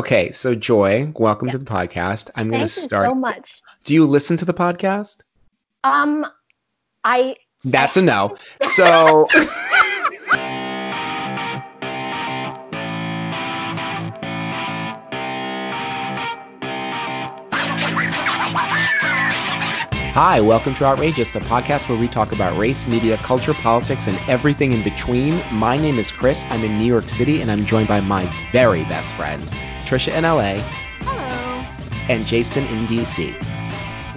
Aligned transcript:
Okay, 0.00 0.32
so 0.32 0.54
Joy, 0.54 1.12
welcome 1.16 1.48
yeah. 1.48 1.52
to 1.52 1.58
the 1.58 1.66
podcast. 1.66 2.30
I'm 2.34 2.48
going 2.48 2.62
to 2.62 2.68
start. 2.68 3.06
so 3.06 3.14
much. 3.14 3.60
Do 3.84 3.92
you 3.92 4.06
listen 4.06 4.38
to 4.38 4.46
the 4.46 4.54
podcast? 4.54 5.18
Um, 5.84 6.24
I. 7.04 7.36
That's 7.64 7.98
a 7.98 8.00
no. 8.00 8.34
So. 8.62 9.26
Hi, 20.12 20.40
welcome 20.40 20.74
to 20.74 20.84
Outrageous, 20.84 21.30
the 21.30 21.40
podcast 21.40 21.88
where 21.88 21.96
we 21.96 22.08
talk 22.08 22.32
about 22.32 22.58
race, 22.58 22.86
media, 22.88 23.16
culture, 23.18 23.54
politics, 23.54 24.08
and 24.08 24.18
everything 24.28 24.72
in 24.72 24.82
between. 24.82 25.40
My 25.52 25.76
name 25.76 25.98
is 25.98 26.10
Chris. 26.10 26.44
I'm 26.48 26.64
in 26.64 26.78
New 26.78 26.86
York 26.86 27.08
City, 27.08 27.40
and 27.40 27.50
I'm 27.50 27.64
joined 27.64 27.86
by 27.86 28.00
my 28.00 28.24
very 28.50 28.82
best 28.84 29.14
friends, 29.14 29.54
Trisha 29.90 30.16
in 30.16 30.22
LA. 30.22 30.62
Hello. 31.00 32.06
And 32.08 32.24
Jason 32.24 32.62
in 32.68 32.84
DC. 32.84 33.34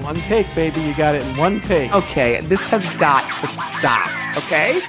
One 0.04 0.18
take, 0.18 0.54
baby. 0.54 0.80
You 0.82 0.94
got 0.94 1.16
it 1.16 1.24
in 1.24 1.36
one 1.36 1.60
take. 1.60 1.92
Okay, 1.96 2.42
this 2.42 2.68
has 2.68 2.88
got 3.00 3.24
to 3.40 3.48
stop. 3.48 4.38
Okay, 4.38 4.82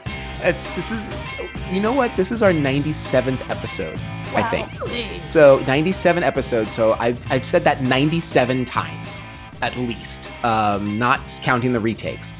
it's 0.42 0.68
this 0.76 0.90
is. 0.90 1.08
You 1.72 1.80
know 1.80 1.94
what? 1.94 2.14
This 2.16 2.30
is 2.30 2.42
our 2.42 2.52
97th 2.52 3.48
episode. 3.48 3.96
Wow. 4.34 4.42
I 4.42 4.50
think. 4.50 5.16
So 5.16 5.60
97 5.66 6.22
episodes. 6.22 6.74
So 6.74 6.92
I've 7.00 7.32
I've 7.32 7.46
said 7.46 7.62
that 7.62 7.80
97 7.80 8.66
times 8.66 9.22
at 9.62 9.74
least, 9.78 10.32
um, 10.44 10.98
not 10.98 11.18
counting 11.42 11.72
the 11.72 11.80
retakes. 11.80 12.34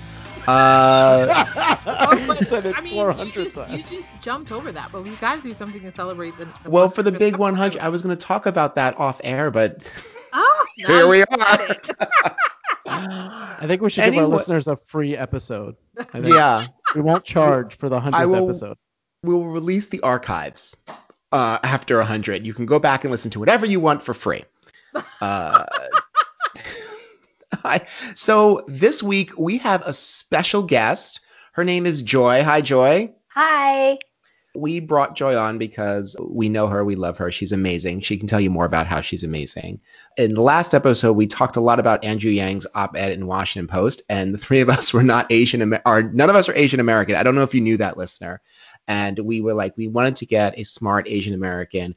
Uh, 0.47 1.27
I 1.87 2.81
mean, 2.83 2.95
you 2.95 3.33
just, 3.33 3.71
you 3.71 3.83
just, 3.83 4.11
jumped 4.23 4.53
over 4.53 4.73
that, 4.73 4.91
but 4.93 5.03
we've 5.03 5.19
got 5.21 5.37
to 5.37 5.43
do 5.43 5.55
something 5.55 5.81
to 5.83 5.93
celebrate 5.93 6.37
the. 6.37 6.47
the 6.63 6.71
well, 6.71 6.91
for 6.91 7.03
the 7.03 7.13
big 7.13 7.37
100, 7.37 7.81
I 7.81 7.89
was 7.89 8.03
going 8.03 8.15
to 8.17 8.23
talk 8.23 8.47
about 8.47 8.75
that 8.75 8.99
off 8.99 9.21
air, 9.25 9.51
but 9.51 9.91
oh, 10.33 10.67
here 10.77 11.07
we 11.07 11.23
are. 11.23 11.27
I 12.87 13.65
think 13.67 13.81
we 13.81 13.89
should 13.89 14.05
anyway, 14.05 14.17
give 14.17 14.25
our 14.25 14.37
listeners 14.39 14.69
a 14.69 14.77
free 14.77 15.17
episode. 15.17 15.77
yeah, 16.15 16.67
we 16.95 17.01
won't 17.01 17.25
charge 17.25 17.77
for 17.77 17.89
the 17.89 17.99
hundredth 17.99 18.35
episode. 18.35 18.77
We 19.23 19.33
will 19.33 19.49
release 19.49 19.87
the 19.87 20.01
archives 20.03 20.77
uh, 21.33 21.59
after 21.63 22.03
hundred. 22.03 22.45
You 22.45 22.53
can 22.53 22.67
go 22.67 22.79
back 22.79 23.05
and 23.05 23.11
listen 23.11 23.31
to 23.31 23.39
whatever 23.39 23.65
you 23.65 23.81
want 23.81 24.03
for 24.03 24.13
free. 24.13 24.45
Uh, 25.21 25.65
Hi. 27.65 27.81
So 28.15 28.63
this 28.69 29.03
week 29.03 29.31
we 29.39 29.57
have 29.59 29.81
a 29.87 29.93
special 29.95 30.63
guest. 30.63 31.21
Her 31.53 31.65
name 31.65 31.87
is 31.87 32.03
Joy. 32.03 32.45
Hi, 32.45 32.61
Joy. 32.61 33.11
Hi. 33.29 33.99
We 34.55 34.81
brought 34.81 35.17
Joy 35.17 35.35
on 35.35 35.57
because 35.57 36.15
we 36.21 36.51
know 36.51 36.67
her, 36.67 36.85
we 36.85 36.95
love 36.95 37.17
her. 37.17 37.33
She's 37.33 37.53
amazing. 37.53 38.03
She 38.03 38.19
can 38.19 38.29
tell 38.29 38.41
you 38.41 38.51
more 38.51 38.67
about 38.67 38.87
how 38.87 39.01
she's 39.01 39.25
amazing. 39.25 39.81
In 40.19 40.35
the 40.35 40.43
last 40.43 40.75
episode, 40.75 41.15
we 41.15 41.27
talked 41.27 41.57
a 41.57 41.61
lot 41.61 41.81
about 41.81 42.05
Andrew 42.05 42.31
Yang's 42.31 42.67
op-ed 42.75 43.13
in 43.13 43.27
Washington 43.27 43.67
Post, 43.67 44.03
and 44.11 44.35
the 44.35 44.39
three 44.39 44.61
of 44.61 44.69
us 44.69 44.93
were 44.93 45.03
not 45.03 45.27
Asian, 45.33 45.77
or 45.87 46.03
none 46.03 46.29
of 46.29 46.37
us 46.37 46.51
are 46.51 46.55
Asian 46.55 46.81
American. 46.81 47.17
I 47.17 47.23
don't 47.23 47.35
know 47.35 47.43
if 47.43 47.55
you 47.55 47.63
knew 47.63 47.79
that, 47.79 47.97
listener. 47.97 48.43
And 48.87 49.19
we 49.21 49.41
were 49.41 49.55
like, 49.55 49.75
we 49.79 49.89
wanted 49.89 50.17
to 50.17 50.27
get 50.27 50.59
a 50.59 50.65
smart 50.65 51.09
Asian 51.09 51.33
American 51.33 51.97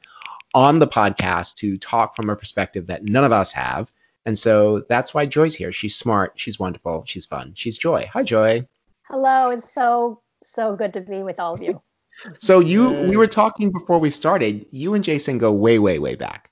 on 0.54 0.78
the 0.78 0.88
podcast 0.88 1.56
to 1.56 1.76
talk 1.76 2.16
from 2.16 2.30
a 2.30 2.36
perspective 2.36 2.86
that 2.86 3.04
none 3.04 3.24
of 3.24 3.32
us 3.32 3.52
have 3.52 3.92
and 4.28 4.38
so 4.38 4.84
that's 4.90 5.14
why 5.14 5.24
Joy's 5.24 5.54
here. 5.54 5.72
She's 5.72 5.96
smart, 5.96 6.34
she's 6.36 6.58
wonderful, 6.58 7.02
she's 7.06 7.24
fun. 7.24 7.52
She's 7.54 7.78
Joy. 7.78 8.10
Hi, 8.12 8.22
Joy. 8.22 8.68
Hello. 9.04 9.48
It's 9.48 9.72
so, 9.72 10.20
so 10.42 10.76
good 10.76 10.92
to 10.92 11.00
be 11.00 11.22
with 11.22 11.40
all 11.40 11.54
of 11.54 11.62
you. 11.62 11.80
so 12.38 12.60
you, 12.60 12.90
we 13.08 13.16
were 13.16 13.26
talking 13.26 13.72
before 13.72 13.98
we 13.98 14.10
started. 14.10 14.66
You 14.70 14.92
and 14.92 15.02
Jason 15.02 15.38
go 15.38 15.50
way, 15.50 15.78
way, 15.78 15.98
way 15.98 16.14
back. 16.14 16.50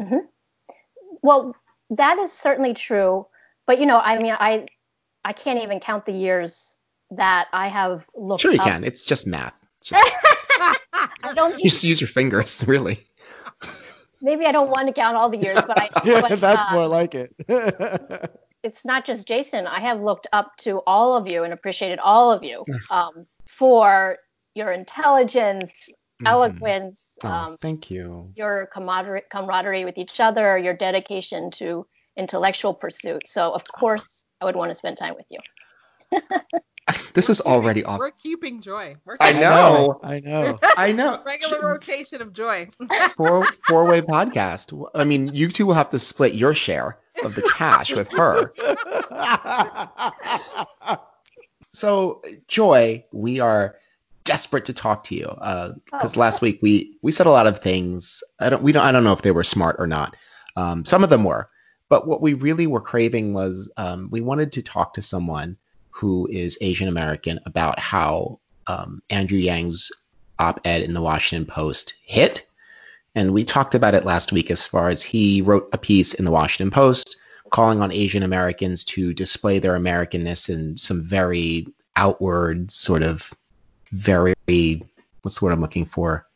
Mm-hmm. 0.00 0.20
Well, 1.20 1.54
that 1.90 2.18
is 2.18 2.32
certainly 2.32 2.72
true. 2.72 3.26
But 3.66 3.78
you 3.78 3.84
know, 3.84 3.98
I 3.98 4.18
mean, 4.18 4.34
I, 4.40 4.66
I 5.26 5.34
can't 5.34 5.62
even 5.62 5.80
count 5.80 6.06
the 6.06 6.12
years 6.12 6.76
that 7.10 7.48
I 7.52 7.68
have 7.68 8.06
looked. 8.16 8.40
Sure, 8.40 8.52
you 8.52 8.60
up. 8.60 8.66
can. 8.66 8.84
It's 8.84 9.04
just 9.04 9.26
math. 9.26 9.52
It's 9.80 9.88
just... 9.90 10.12
I 10.94 11.34
don't. 11.34 11.58
You 11.62 11.68
just 11.68 11.84
use 11.84 12.00
your 12.00 12.08
fingers, 12.08 12.64
really 12.66 13.00
maybe 14.22 14.46
I 14.46 14.52
don't 14.52 14.70
want 14.70 14.88
to 14.88 14.92
count 14.92 15.16
all 15.16 15.28
the 15.28 15.38
years, 15.38 15.60
but 15.66 15.78
I. 15.80 15.88
yeah, 16.04 16.20
but, 16.20 16.40
that's 16.40 16.66
uh, 16.70 16.74
more 16.74 16.86
like 16.86 17.14
it. 17.14 17.34
it's 18.62 18.84
not 18.84 19.04
just 19.04 19.26
Jason. 19.26 19.66
I 19.66 19.80
have 19.80 20.00
looked 20.00 20.26
up 20.32 20.56
to 20.58 20.80
all 20.86 21.16
of 21.16 21.28
you 21.28 21.44
and 21.44 21.52
appreciated 21.52 21.98
all 21.98 22.32
of 22.32 22.42
you 22.42 22.64
um, 22.90 23.26
for 23.46 24.18
your 24.54 24.72
intelligence, 24.72 25.72
mm-hmm. 25.88 26.26
eloquence. 26.26 27.16
Oh, 27.24 27.28
um, 27.28 27.56
thank 27.60 27.90
you. 27.90 28.30
Your 28.34 28.68
camaraderie, 28.72 29.22
camaraderie 29.30 29.84
with 29.84 29.98
each 29.98 30.20
other, 30.20 30.58
your 30.58 30.74
dedication 30.74 31.50
to 31.52 31.86
intellectual 32.16 32.74
pursuit. 32.74 33.22
So, 33.26 33.52
of 33.52 33.62
course, 33.78 34.24
I 34.40 34.44
would 34.44 34.56
want 34.56 34.70
to 34.70 34.74
spend 34.74 34.98
time 34.98 35.14
with 35.14 35.26
you. 35.30 35.38
this 37.14 37.28
is 37.28 37.40
already 37.40 37.84
off. 37.84 37.98
We're 37.98 38.10
keeping 38.12 38.60
joy. 38.60 38.96
We're 39.04 39.16
I 39.20 39.32
know. 39.32 40.00
I 40.02 40.20
know. 40.20 40.58
I 40.76 40.92
know. 40.92 41.20
Regular 41.24 41.66
rotation 41.66 42.22
of 42.22 42.32
joy. 42.32 42.68
Four 43.16 43.46
four 43.66 43.84
way 43.84 44.00
podcast. 44.00 44.88
I 44.94 45.04
mean, 45.04 45.28
you 45.34 45.48
two 45.48 45.66
will 45.66 45.74
have 45.74 45.90
to 45.90 45.98
split 45.98 46.34
your 46.34 46.54
share 46.54 46.98
of 47.24 47.34
the 47.34 47.42
cash 47.54 47.92
with 47.92 48.10
her. 48.12 48.52
so, 51.72 52.22
Joy, 52.46 53.04
we 53.12 53.40
are 53.40 53.76
desperate 54.24 54.64
to 54.66 54.74
talk 54.74 55.04
to 55.04 55.14
you 55.14 55.26
because 55.26 56.16
uh, 56.16 56.18
oh. 56.18 56.20
last 56.20 56.42
week 56.42 56.58
we 56.62 56.96
we 57.02 57.10
said 57.10 57.26
a 57.26 57.30
lot 57.30 57.46
of 57.46 57.58
things. 57.58 58.22
I 58.40 58.50
don't 58.50 58.62
we 58.62 58.72
don't 58.72 58.84
I 58.84 58.92
don't 58.92 59.04
know 59.04 59.12
if 59.12 59.22
they 59.22 59.32
were 59.32 59.44
smart 59.44 59.76
or 59.78 59.86
not. 59.86 60.16
Um, 60.56 60.84
some 60.84 61.04
of 61.04 61.10
them 61.10 61.24
were, 61.24 61.48
but 61.88 62.06
what 62.06 62.20
we 62.20 62.34
really 62.34 62.66
were 62.66 62.80
craving 62.80 63.32
was 63.32 63.72
um, 63.76 64.08
we 64.10 64.20
wanted 64.20 64.52
to 64.52 64.62
talk 64.62 64.92
to 64.94 65.02
someone 65.02 65.56
who 65.98 66.28
is 66.30 66.56
Asian 66.60 66.86
American, 66.86 67.40
about 67.44 67.78
how 67.80 68.38
um, 68.68 69.02
Andrew 69.10 69.38
Yang's 69.38 69.90
op 70.38 70.60
ed 70.64 70.82
in 70.82 70.94
the 70.94 71.02
Washington 71.02 71.44
Post 71.44 71.94
hit. 72.04 72.46
And 73.16 73.32
we 73.32 73.42
talked 73.44 73.74
about 73.74 73.94
it 73.94 74.04
last 74.04 74.30
week 74.30 74.48
as 74.48 74.64
far 74.64 74.88
as 74.88 75.02
he 75.02 75.42
wrote 75.42 75.68
a 75.72 75.78
piece 75.78 76.14
in 76.14 76.24
the 76.24 76.30
Washington 76.30 76.70
Post 76.70 77.16
calling 77.50 77.80
on 77.80 77.92
Asian 77.92 78.22
Americans 78.22 78.84
to 78.84 79.12
display 79.12 79.58
their 79.58 79.76
Americanness 79.76 80.48
in 80.48 80.78
some 80.78 81.02
very 81.02 81.66
outward, 81.96 82.70
sort 82.70 83.02
of 83.02 83.34
very, 83.90 84.34
what's 85.22 85.40
the 85.40 85.44
word 85.44 85.52
I'm 85.52 85.60
looking 85.60 85.86
for? 85.86 86.26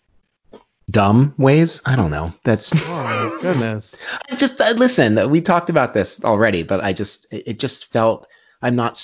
Dumb 0.91 1.35
ways. 1.39 1.81
I 1.87 1.95
don't 1.95 2.11
know. 2.11 2.33
That's 2.43 2.73
oh 2.77 3.39
goodness. 3.41 4.05
I 4.31 4.35
just 4.35 4.61
uh, 4.61 4.73
listen. 4.77 5.31
We 5.31 5.41
talked 5.41 5.71
about 5.71 5.95
this 5.95 6.23
already, 6.25 6.65
but 6.65 6.83
I 6.83 6.93
just 6.93 7.27
it 7.31 7.61
just 7.61 7.93
felt 7.93 8.27
I'm 8.63 8.77
not 8.77 8.97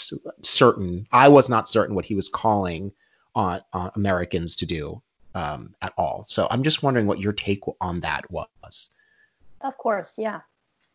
certain. 0.43 1.07
I 1.13 1.29
was 1.29 1.49
not 1.49 1.69
certain 1.69 1.95
what 1.95 2.05
he 2.05 2.15
was 2.15 2.29
calling 2.29 2.93
on, 3.35 3.61
on 3.73 3.91
Americans 3.97 4.57
to 4.57 4.67
do 4.67 5.03
um, 5.35 5.75
at 5.83 5.93
all. 5.99 6.25
So 6.29 6.47
I'm 6.51 6.63
just 6.63 6.83
wondering 6.83 7.07
what 7.07 7.21
your 7.21 7.33
take 7.33 7.63
on 7.81 8.01
that 8.01 8.31
was. 8.31 8.91
Of 9.61 9.77
course, 9.79 10.15
yeah. 10.19 10.41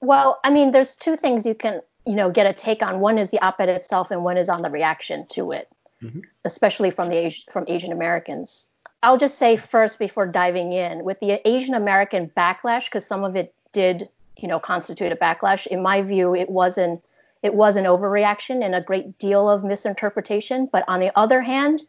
Well, 0.01 0.39
I 0.43 0.49
mean, 0.49 0.71
there's 0.71 0.95
two 0.95 1.15
things 1.15 1.45
you 1.45 1.55
can, 1.55 1.81
you 2.05 2.15
know, 2.15 2.29
get 2.29 2.45
a 2.45 2.53
take 2.53 2.81
on. 2.81 2.99
One 2.99 3.17
is 3.17 3.31
the 3.31 3.41
op-ed 3.41 3.69
itself, 3.69 4.11
and 4.11 4.23
one 4.23 4.37
is 4.37 4.49
on 4.49 4.61
the 4.61 4.69
reaction 4.69 5.25
to 5.29 5.51
it, 5.51 5.69
mm-hmm. 6.01 6.21
especially 6.45 6.91
from 6.91 7.09
the 7.09 7.33
from 7.51 7.65
Asian 7.67 7.91
Americans. 7.91 8.67
I'll 9.01 9.17
just 9.17 9.37
say 9.37 9.57
first 9.57 9.99
before 9.99 10.25
diving 10.25 10.71
in 10.71 11.03
with 11.03 11.19
the 11.19 11.45
Asian 11.47 11.75
American 11.75 12.31
backlash, 12.37 12.85
because 12.85 13.05
some 13.05 13.23
of 13.23 13.35
it 13.35 13.53
did, 13.73 14.07
you 14.37 14.47
know, 14.47 14.59
constitute 14.59 15.11
a 15.11 15.15
backlash. 15.15 15.67
In 15.67 15.81
my 15.81 16.01
view, 16.01 16.33
it 16.33 16.49
wasn't 16.49 17.01
it 17.43 17.53
was 17.53 17.75
an 17.75 17.85
overreaction 17.85 18.63
and 18.63 18.73
a 18.73 18.81
great 18.81 19.19
deal 19.19 19.49
of 19.49 19.63
misinterpretation. 19.63 20.69
But 20.71 20.85
on 20.87 21.01
the 21.01 21.11
other 21.17 21.41
hand, 21.41 21.83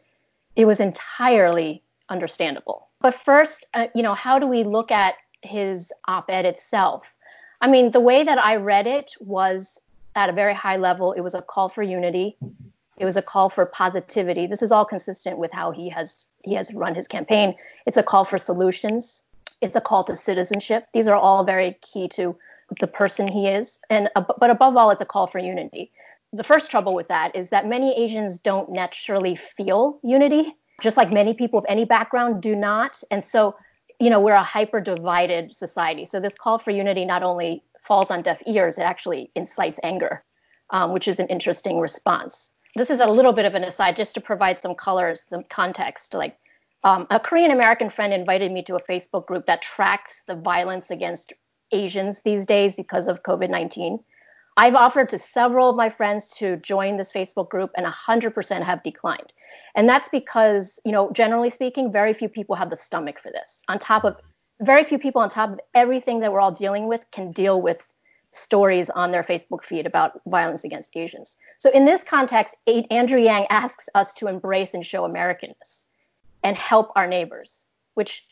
it 0.55 0.65
was 0.65 0.79
entirely 0.79 1.81
understandable. 2.09 2.89
But 3.01 3.13
first, 3.13 3.65
uh, 3.73 3.87
you 3.95 4.03
know, 4.03 4.13
how 4.13 4.37
do 4.37 4.47
we 4.47 4.63
look 4.63 4.91
at 4.91 5.15
his 5.41 5.91
op 6.07 6.29
ed 6.29 6.45
itself? 6.45 7.05
I 7.61 7.69
mean, 7.69 7.91
the 7.91 7.99
way 8.01 8.23
that 8.23 8.37
I 8.37 8.57
read 8.57 8.85
it 8.85 9.13
was 9.19 9.79
at 10.15 10.29
a 10.29 10.33
very 10.33 10.53
high 10.53 10.77
level, 10.77 11.13
it 11.13 11.21
was 11.21 11.33
a 11.33 11.41
call 11.41 11.69
for 11.69 11.83
unity. 11.83 12.37
It 12.97 13.05
was 13.05 13.17
a 13.17 13.21
call 13.21 13.49
for 13.49 13.65
positivity. 13.65 14.47
This 14.47 14.61
is 14.61 14.71
all 14.71 14.85
consistent 14.85 15.37
with 15.37 15.51
how 15.51 15.71
he 15.71 15.89
has 15.89 16.27
he 16.43 16.53
has 16.53 16.73
run 16.73 16.95
his 16.95 17.07
campaign. 17.07 17.55
It's 17.85 17.97
a 17.97 18.03
call 18.03 18.23
for 18.23 18.37
solutions. 18.37 19.23
It's 19.61 19.75
a 19.75 19.81
call 19.81 20.03
to 20.05 20.15
citizenship. 20.15 20.87
These 20.93 21.07
are 21.07 21.15
all 21.15 21.43
very 21.43 21.77
key 21.81 22.07
to 22.09 22.37
the 22.79 22.87
person 22.87 23.27
he 23.27 23.47
is. 23.47 23.79
And 23.89 24.09
but 24.15 24.49
above 24.49 24.75
all, 24.77 24.89
it's 24.89 25.01
a 25.01 25.05
call 25.05 25.27
for 25.27 25.39
unity. 25.39 25.91
The 26.33 26.43
first 26.43 26.71
trouble 26.71 26.93
with 26.93 27.07
that 27.07 27.35
is 27.35 27.49
that 27.49 27.67
many 27.67 27.95
Asians 28.03 28.39
don't 28.39 28.71
naturally 28.71 29.35
feel 29.35 29.99
unity, 30.03 30.55
just 30.81 30.97
like 30.97 31.11
many 31.11 31.33
people 31.33 31.59
of 31.59 31.65
any 31.69 31.85
background 31.85 32.41
do 32.41 32.55
not. 32.55 33.01
And 33.11 33.23
so, 33.23 33.55
you 33.99 34.09
know, 34.09 34.19
we're 34.19 34.33
a 34.33 34.43
hyper 34.43 34.81
divided 34.81 35.55
society. 35.55 36.05
So 36.05 36.19
this 36.19 36.35
call 36.35 36.59
for 36.59 36.71
unity 36.71 37.05
not 37.05 37.23
only 37.23 37.63
falls 37.81 38.11
on 38.11 38.21
deaf 38.21 38.41
ears, 38.45 38.77
it 38.77 38.81
actually 38.81 39.31
incites 39.35 39.79
anger, 39.83 40.23
um, 40.71 40.91
which 40.91 41.07
is 41.07 41.19
an 41.19 41.27
interesting 41.27 41.79
response. 41.79 42.51
This 42.75 42.89
is 42.89 42.99
a 42.99 43.07
little 43.07 43.31
bit 43.31 43.45
of 43.45 43.55
an 43.55 43.63
aside 43.63 43.95
just 43.95 44.15
to 44.15 44.21
provide 44.21 44.59
some 44.59 44.75
color, 44.75 45.15
some 45.15 45.43
context. 45.49 46.13
Like 46.13 46.37
Um, 46.83 47.07
a 47.09 47.19
Korean 47.19 47.51
American 47.51 47.89
friend 47.89 48.13
invited 48.13 48.51
me 48.51 48.61
to 48.63 48.75
a 48.75 48.81
Facebook 48.81 49.25
group 49.25 49.45
that 49.47 49.61
tracks 49.61 50.23
the 50.27 50.35
violence 50.35 50.91
against 50.91 51.33
Asians 51.75 52.21
these 52.21 52.45
days 52.45 52.75
because 52.75 53.07
of 53.07 53.23
COVID 53.23 53.49
19. 53.49 53.99
I've 54.57 54.75
offered 54.75 55.09
to 55.09 55.19
several 55.19 55.69
of 55.69 55.75
my 55.75 55.89
friends 55.89 56.29
to 56.37 56.55
join 56.57 56.95
this 56.97 57.11
Facebook 57.11 57.49
group, 57.49 57.71
and 57.75 57.85
100% 57.85 58.63
have 58.63 58.83
declined. 58.83 59.33
And 59.75 59.89
that's 59.89 60.07
because, 60.07 60.79
you 60.85 60.93
know, 60.93 61.11
generally 61.11 61.49
speaking, 61.49 61.91
very 61.91 62.13
few 62.13 62.29
people 62.29 62.55
have 62.55 62.69
the 62.69 62.77
stomach 62.77 63.19
for 63.21 63.31
this. 63.31 63.61
On 63.67 63.77
top 63.77 64.05
of 64.05 64.15
very 64.61 64.85
few 64.85 64.97
people, 64.97 65.21
on 65.21 65.29
top 65.29 65.51
of 65.51 65.59
everything 65.73 66.21
that 66.21 66.31
we're 66.31 66.39
all 66.39 66.53
dealing 66.53 66.87
with, 66.87 67.01
can 67.11 67.33
deal 67.33 67.61
with 67.61 67.91
stories 68.31 68.89
on 68.89 69.11
their 69.11 69.23
Facebook 69.23 69.63
feed 69.63 69.85
about 69.85 70.21
violence 70.27 70.63
against 70.63 70.95
Asians. 70.95 71.37
So, 71.57 71.69
in 71.71 71.85
this 71.85 72.03
context, 72.03 72.55
Andrew 72.89 73.19
Yang 73.19 73.47
asks 73.49 73.89
us 73.95 74.13
to 74.13 74.27
embrace 74.27 74.73
and 74.73 74.85
show 74.85 75.01
Americanness 75.01 75.85
and 76.43 76.57
help 76.57 76.91
our 76.95 77.07
neighbors, 77.07 77.65
which, 77.95 78.25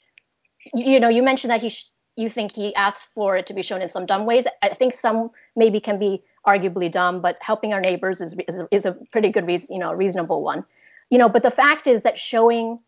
you 0.74 1.00
know, 1.00 1.10
you 1.10 1.24
mentioned 1.24 1.52
that 1.52 1.62
he 1.62 1.70
sh- 1.70 1.90
you 2.16 2.30
think 2.30 2.52
he 2.52 2.76
asked 2.76 3.08
for 3.14 3.38
it 3.38 3.46
to 3.48 3.54
be 3.54 3.62
shown 3.62 3.82
in 3.82 3.90
some 3.90 4.06
dumb 4.06 4.26
ways. 4.26 4.46
I 4.62 4.70
think 4.70 4.94
some 4.94 5.32
maybe 5.56 5.80
can 5.80 5.98
be 5.98 6.24
arguably 6.46 6.92
dumb, 6.92 7.22
but 7.22 7.38
helping 7.42 7.74
our 7.74 7.82
neighbors 7.82 8.22
is 8.22 8.36
is, 8.48 8.62
is 8.72 8.86
a 8.86 8.94
pretty 9.12 9.30
good 9.30 9.48
reason, 9.48 9.74
you 9.74 9.80
know, 9.80 9.94
reasonable 9.94 10.44
one. 10.44 10.64
You 11.10 11.18
know, 11.18 11.30
but 11.30 11.44
the 11.44 11.52
fact 11.52 11.88
is 11.88 12.02
that 12.04 12.18
showing 12.18 12.80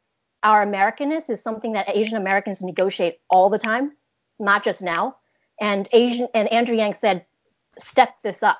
our 0.44 0.66
Americanness 0.66 1.30
is 1.30 1.42
something 1.42 1.74
that 1.74 1.90
Asian 1.90 2.18
Americans 2.18 2.62
negotiate 2.62 3.20
all 3.30 3.50
the 3.50 3.58
time, 3.58 3.94
not 4.40 4.64
just 4.64 4.82
now. 4.82 5.16
And 5.60 5.88
Asian 5.92 6.28
and 6.34 6.52
Andrew 6.52 6.76
Yang 6.76 6.94
said, 6.96 7.26
step 7.80 8.16
this 8.24 8.44
up. 8.44 8.60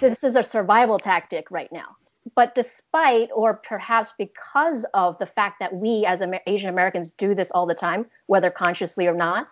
This 0.00 0.22
is 0.22 0.36
a 0.36 0.42
survival 0.42 0.98
tactic 0.98 1.50
right 1.50 1.70
now. 1.72 1.96
But 2.34 2.54
despite, 2.54 3.28
or 3.34 3.54
perhaps 3.54 4.12
because 4.16 4.84
of 4.94 5.18
the 5.18 5.26
fact 5.26 5.60
that 5.60 5.74
we 5.74 6.06
as 6.06 6.22
Asian 6.46 6.70
Americans 6.70 7.10
do 7.10 7.34
this 7.34 7.50
all 7.50 7.66
the 7.66 7.74
time, 7.74 8.06
whether 8.26 8.50
consciously 8.50 9.06
or 9.06 9.14
not, 9.14 9.48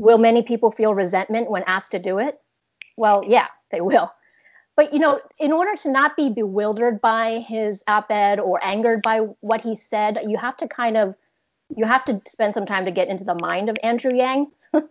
Will 0.00 0.16
many 0.16 0.42
people 0.42 0.72
feel 0.72 0.94
resentment 0.94 1.50
when 1.50 1.62
asked 1.66 1.90
to 1.90 1.98
do 1.98 2.18
it? 2.18 2.40
Well, 2.96 3.22
yeah, 3.28 3.48
they 3.70 3.82
will. 3.82 4.10
But 4.74 4.94
you 4.94 4.98
know, 4.98 5.20
in 5.38 5.52
order 5.52 5.76
to 5.82 5.90
not 5.90 6.16
be 6.16 6.30
bewildered 6.30 7.02
by 7.02 7.40
his 7.40 7.84
op-ed 7.86 8.40
or 8.40 8.58
angered 8.64 9.02
by 9.02 9.18
what 9.40 9.60
he 9.60 9.76
said, 9.76 10.18
you 10.26 10.38
have 10.38 10.56
to 10.56 10.66
kind 10.66 10.96
of 10.96 11.14
you 11.76 11.84
have 11.84 12.02
to 12.06 12.18
spend 12.26 12.54
some 12.54 12.64
time 12.64 12.86
to 12.86 12.90
get 12.90 13.08
into 13.08 13.24
the 13.24 13.34
mind 13.34 13.68
of 13.68 13.76
Andrew 13.82 14.14
Yang. 14.14 14.46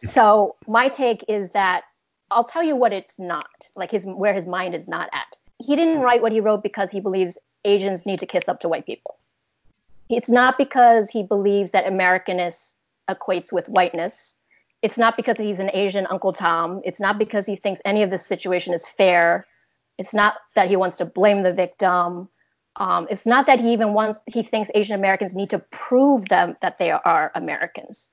so 0.00 0.56
my 0.66 0.88
take 0.88 1.22
is 1.28 1.50
that 1.50 1.82
I'll 2.30 2.42
tell 2.42 2.62
you 2.62 2.74
what 2.74 2.94
it's 2.94 3.18
not, 3.18 3.68
like 3.76 3.90
his 3.90 4.06
where 4.06 4.32
his 4.32 4.46
mind 4.46 4.74
is 4.74 4.88
not 4.88 5.10
at. 5.12 5.36
He 5.58 5.76
didn't 5.76 6.00
write 6.00 6.22
what 6.22 6.32
he 6.32 6.40
wrote 6.40 6.62
because 6.62 6.90
he 6.90 7.00
believes 7.00 7.36
Asians 7.66 8.06
need 8.06 8.20
to 8.20 8.26
kiss 8.26 8.48
up 8.48 8.60
to 8.60 8.68
white 8.70 8.86
people. 8.86 9.18
It's 10.08 10.30
not 10.30 10.56
because 10.56 11.10
he 11.10 11.22
believes 11.22 11.72
that 11.72 11.84
Americanness 11.84 12.76
equates 13.10 13.52
with 13.52 13.68
whiteness 13.68 14.36
it's 14.84 14.98
not 14.98 15.16
because 15.16 15.38
he's 15.38 15.60
an 15.60 15.70
Asian 15.72 16.06
Uncle 16.10 16.34
Tom. 16.34 16.82
It's 16.84 17.00
not 17.00 17.18
because 17.18 17.46
he 17.46 17.56
thinks 17.56 17.80
any 17.86 18.02
of 18.02 18.10
this 18.10 18.26
situation 18.26 18.74
is 18.74 18.86
fair. 18.86 19.46
It's 19.96 20.12
not 20.12 20.34
that 20.56 20.68
he 20.68 20.76
wants 20.76 20.98
to 20.98 21.06
blame 21.06 21.42
the 21.42 21.54
victim. 21.54 22.28
Um, 22.76 23.06
it's 23.08 23.24
not 23.24 23.46
that 23.46 23.60
he 23.60 23.72
even 23.72 23.94
wants 23.94 24.18
he 24.26 24.42
thinks 24.42 24.70
Asian 24.74 24.94
Americans 24.94 25.34
need 25.34 25.48
to 25.50 25.58
prove 25.70 26.28
them 26.28 26.56
that 26.60 26.78
they 26.78 26.90
are 26.90 27.32
Americans. 27.34 28.10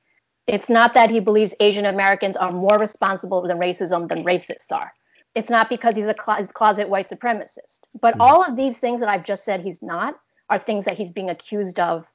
It's 0.47 0.69
not 0.69 0.94
that 0.94 1.09
he 1.09 1.19
believes 1.19 1.53
Asian 1.59 1.85
Americans 1.85 2.38
are 2.38 2.53
more 2.53 2.79
responsible 2.79 3.41
than 3.41 3.57
racism 3.57 4.07
than 4.07 4.23
racists 4.23 4.71
are. 4.71 4.94
It's 5.35 5.50
not 5.50 5.68
because 5.68 5.97
he's 5.97 6.06
a 6.06 6.15
cl- 6.25 6.47
closet 6.47 6.88
white 6.88 7.09
supremacist. 7.09 7.81
But 8.00 8.15
mm 8.15 8.21
all 8.21 8.45
of 8.45 8.56
these 8.56 8.79
things 8.79 9.01
that 9.01 9.09
I've 9.09 9.25
just 9.25 9.44
said 9.44 9.59
he's 9.59 9.81
not 9.81 10.18
are 10.50 10.57
things 10.57 10.85
that 10.85 10.97
he's 10.97 11.12
being 11.12 11.29
accused 11.29 11.81
of 11.81 12.06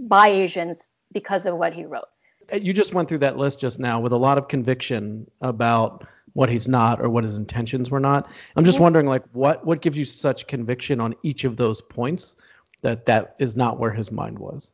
by 0.00 0.26
Asians 0.28 0.88
because 1.12 1.46
of 1.46 1.56
what 1.56 1.72
he 1.72 1.84
wrote 1.84 2.08
Uh, 2.52 2.56
you 2.56 2.72
just 2.72 2.94
went 2.94 3.08
through 3.08 3.18
that 3.18 3.36
list 3.36 3.60
just 3.60 3.78
now 3.78 4.00
with 4.00 4.12
a 4.12 4.16
lot 4.16 4.38
of 4.38 4.48
conviction 4.48 5.30
about 5.40 6.06
what 6.34 6.48
he's 6.48 6.66
not 6.66 7.00
or 7.00 7.08
what 7.08 7.24
his 7.24 7.38
intentions 7.38 7.90
were 7.90 8.00
not. 8.00 8.30
I'm 8.56 8.64
just 8.64 8.80
wondering, 8.80 9.06
like, 9.06 9.22
what 9.32 9.64
what 9.64 9.80
gives 9.80 9.96
you 9.96 10.04
such 10.04 10.46
conviction 10.46 11.00
on 11.00 11.14
each 11.22 11.44
of 11.44 11.56
those 11.56 11.80
points 11.80 12.36
that 12.82 13.06
that 13.06 13.36
is 13.38 13.56
not 13.56 13.78
where 13.78 13.92
his 13.92 14.10
mind 14.10 14.38
was? 14.38 14.72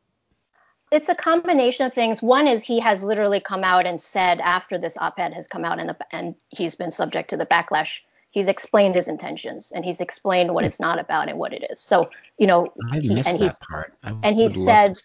It's 0.90 1.08
a 1.08 1.14
combination 1.14 1.86
of 1.86 1.94
things. 1.94 2.20
One 2.20 2.48
is 2.48 2.64
he 2.64 2.80
has 2.80 3.04
literally 3.04 3.38
come 3.38 3.62
out 3.62 3.86
and 3.86 4.00
said 4.00 4.40
after 4.40 4.76
this 4.76 4.96
op-ed 4.96 5.32
has 5.34 5.46
come 5.46 5.64
out 5.64 5.78
and 5.78 5.88
the, 5.88 5.96
and 6.10 6.34
he's 6.48 6.74
been 6.74 6.90
subject 6.90 7.30
to 7.30 7.36
the 7.36 7.46
backlash 7.46 8.00
he's 8.30 8.48
explained 8.48 8.94
his 8.94 9.08
intentions 9.08 9.72
and 9.72 9.84
he's 9.84 10.00
explained 10.00 10.54
what 10.54 10.64
it's 10.64 10.80
not 10.80 10.98
about 10.98 11.28
and 11.28 11.38
what 11.38 11.52
it 11.52 11.64
is. 11.70 11.80
So, 11.80 12.08
you 12.38 12.46
know, 12.46 12.72
I 12.92 13.00
he, 13.00 13.14
missed 13.14 13.30
and 13.30 13.40
that 13.40 13.60
part. 13.60 13.94
I 14.04 14.14
and 14.22 14.36
he 14.36 14.48
said, 14.50 14.96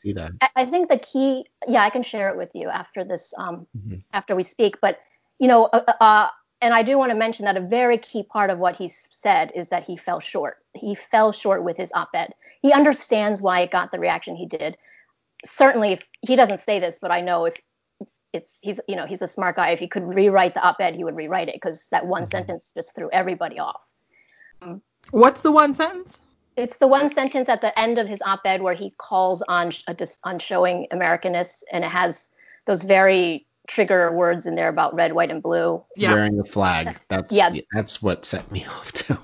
I 0.55 0.65
think 0.65 0.89
the 0.89 0.99
key, 0.99 1.45
yeah, 1.67 1.83
I 1.83 1.89
can 1.89 2.03
share 2.03 2.29
it 2.29 2.37
with 2.37 2.51
you 2.53 2.69
after 2.69 3.03
this, 3.03 3.33
um, 3.37 3.67
mm-hmm. 3.77 3.97
after 4.13 4.35
we 4.35 4.43
speak. 4.43 4.79
But, 4.79 4.99
you 5.39 5.47
know, 5.47 5.65
uh, 5.65 5.83
uh, 5.87 5.93
uh, 5.99 6.27
and 6.61 6.73
I 6.73 6.83
do 6.83 6.97
want 6.97 7.11
to 7.11 7.17
mention 7.17 7.45
that 7.45 7.57
a 7.57 7.61
very 7.61 7.97
key 7.97 8.23
part 8.23 8.49
of 8.49 8.59
what 8.59 8.75
he 8.75 8.87
said 8.87 9.51
is 9.55 9.69
that 9.69 9.83
he 9.83 9.97
fell 9.97 10.19
short. 10.19 10.57
He 10.73 10.95
fell 10.95 11.31
short 11.31 11.63
with 11.63 11.77
his 11.77 11.91
op-ed. 11.93 12.33
He 12.61 12.71
understands 12.71 13.41
why 13.41 13.61
it 13.61 13.71
got 13.71 13.91
the 13.91 13.99
reaction 13.99 14.35
he 14.35 14.45
did. 14.45 14.77
Certainly, 15.43 15.93
if 15.93 16.01
he 16.21 16.35
doesn't 16.35 16.61
say 16.61 16.79
this, 16.79 16.97
but 16.99 17.11
I 17.11 17.21
know 17.21 17.45
if 17.45 17.55
it's 18.35 18.59
he's 18.61 18.79
you 18.87 18.95
know 18.95 19.05
he's 19.05 19.21
a 19.21 19.27
smart 19.27 19.55
guy. 19.55 19.69
If 19.69 19.79
he 19.79 19.87
could 19.87 20.03
rewrite 20.03 20.53
the 20.53 20.61
op-ed, 20.61 20.95
he 20.95 21.03
would 21.03 21.15
rewrite 21.15 21.47
it 21.47 21.55
because 21.55 21.87
that 21.89 22.05
one 22.05 22.25
sentence 22.25 22.71
just 22.75 22.93
threw 22.93 23.09
everybody 23.11 23.57
off. 23.59 23.85
Um, 24.61 24.81
what's 25.11 25.41
the 25.41 25.51
one 25.51 25.73
sentence? 25.73 26.21
It's 26.57 26.77
the 26.77 26.87
one 26.87 27.09
sentence 27.09 27.49
at 27.49 27.61
the 27.61 27.77
end 27.77 27.97
of 27.97 28.07
his 28.07 28.21
op-ed 28.21 28.61
where 28.61 28.73
he 28.73 28.93
calls 28.97 29.41
on 29.47 29.71
on 30.23 30.39
showing 30.39 30.87
Americanness, 30.91 31.63
and 31.71 31.83
it 31.83 31.91
has 31.91 32.29
those 32.65 32.83
very 32.83 33.45
trigger 33.67 34.11
words 34.11 34.45
in 34.45 34.55
there 34.55 34.69
about 34.69 34.93
red, 34.93 35.13
white, 35.13 35.31
and 35.31 35.41
blue. 35.41 35.83
Yeah. 35.95 36.13
Wearing 36.13 36.37
the 36.37 36.45
flag. 36.45 36.97
That's 37.09 37.35
yeah. 37.35 37.51
That's 37.73 38.01
what 38.01 38.25
set 38.25 38.49
me 38.51 38.65
off 38.69 38.91
too. 38.91 39.17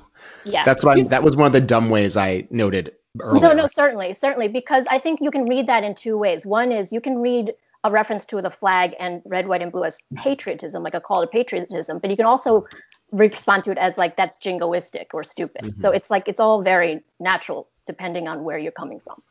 Yeah. 0.46 0.66
That's 0.66 0.84
what 0.84 0.98
I, 0.98 1.04
that 1.04 1.24
was 1.24 1.36
one 1.36 1.48
of 1.48 1.54
the 1.54 1.62
dumb 1.62 1.90
ways 1.90 2.18
I 2.18 2.48
noted 2.50 2.94
earlier. 3.20 3.42
No, 3.42 3.54
no, 3.54 3.68
certainly, 3.68 4.14
certainly, 4.14 4.48
because 4.48 4.86
I 4.90 4.98
think 4.98 5.22
you 5.22 5.32
can 5.32 5.46
read 5.46 5.68
that 5.68 5.84
in 5.84 5.96
two 5.96 6.18
ways. 6.18 6.46
One 6.46 6.72
is 6.72 6.92
you 6.92 7.02
can 7.02 7.20
read 7.20 7.54
a 7.84 7.92
reference 7.92 8.26
to 8.26 8.42
the 8.42 8.52
flag 8.52 8.96
and 9.00 9.22
red, 9.26 9.48
white, 9.48 9.62
and 9.62 9.72
blue 9.72 9.84
as 9.84 9.98
patriotism, 10.16 10.84
like 10.84 10.94
a 10.94 11.02
call 11.02 11.22
to 11.22 11.28
patriotism, 11.28 12.00
but 12.00 12.10
you 12.10 12.16
can 12.16 12.26
also 12.26 12.68
respond 13.12 13.64
to 13.66 13.72
it 13.72 13.78
as 13.78 13.98
like 13.98 14.16
that's 14.16 14.38
jingoistic 14.38 15.08
or 15.14 15.24
stupid. 15.24 15.64
Mm-hmm. 15.64 15.82
So 15.82 15.92
it's 15.92 16.10
like 16.10 16.28
it's 16.28 16.40
all 16.40 16.62
very 16.62 17.02
natural 17.20 17.68
depending 17.88 18.28
on 18.28 18.44
where 18.44 18.58
you're 18.58 18.72
coming 18.72 19.00
from. 19.00 19.22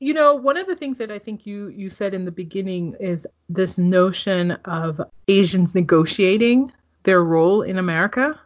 You 0.00 0.14
know, 0.14 0.34
one 0.34 0.56
of 0.56 0.66
the 0.66 0.76
things 0.76 0.98
that 0.98 1.10
I 1.10 1.18
think 1.18 1.46
you 1.46 1.68
you 1.68 1.90
said 1.90 2.14
in 2.14 2.24
the 2.24 2.30
beginning 2.30 2.94
is 2.98 3.26
this 3.48 3.78
notion 3.78 4.52
of 4.64 5.00
Asians 5.28 5.74
negotiating 5.74 6.72
their 7.02 7.22
role 7.22 7.62
in 7.62 7.78
America. 7.78 8.38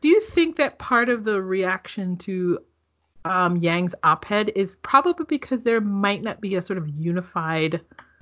Do 0.00 0.08
you 0.08 0.20
think 0.20 0.56
that 0.56 0.78
part 0.78 1.08
of 1.08 1.24
the 1.24 1.42
reaction 1.42 2.16
to 2.18 2.60
um, 3.24 3.56
Yang's 3.56 3.94
op-ed 4.04 4.52
is 4.54 4.76
probably 4.82 5.24
because 5.28 5.62
there 5.62 5.80
might 5.80 6.22
not 6.22 6.40
be 6.40 6.54
a 6.54 6.62
sort 6.62 6.78
of 6.78 6.88
unified 6.88 7.80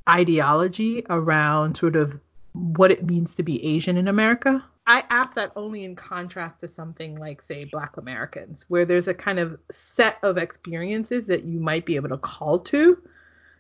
ideology 0.09 1.05
around 1.09 1.77
sort 1.77 1.97
of 1.97 2.19
what 2.53 2.91
it 2.91 3.05
means 3.05 3.35
to 3.35 3.43
be 3.43 3.65
Asian 3.65 3.97
in 3.97 4.09
America. 4.09 4.63
I 4.87 5.03
ask 5.09 5.35
that 5.35 5.53
only 5.57 5.85
in 5.85 5.97
contrast 5.97 6.61
to 6.61 6.69
something 6.69 7.17
like, 7.17 7.41
say, 7.41 7.65
Black 7.65 7.97
Americans, 7.97 8.67
where 8.69 8.85
there's 8.85 9.09
a 9.09 9.15
kind 9.15 9.39
of 9.39 9.59
set 9.71 10.19
of 10.23 10.37
experiences 10.37 11.27
that 11.27 11.45
you 11.45 11.59
might 11.59 11.87
be 11.87 11.97
able 11.97 12.11
to 12.11 12.19
call 12.19 12.59
to 12.61 13.03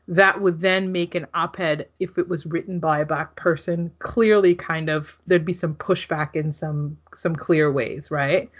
that 0.06 0.42
would 0.42 0.60
then 0.60 0.92
make 0.92 1.14
an 1.14 1.26
op 1.32 1.58
ed, 1.58 1.88
if 1.98 2.18
it 2.18 2.28
was 2.28 2.44
written 2.44 2.78
by 2.78 3.00
a 3.00 3.06
Black 3.06 3.36
person, 3.36 3.90
clearly 4.00 4.54
kind 4.54 4.90
of, 4.90 5.18
there'd 5.26 5.46
be 5.46 5.54
some 5.54 5.74
pushback 5.74 6.36
in 6.36 6.52
some 6.52 6.98
some 7.16 7.34
clear 7.34 7.72
ways, 7.72 8.10
right? 8.10 8.50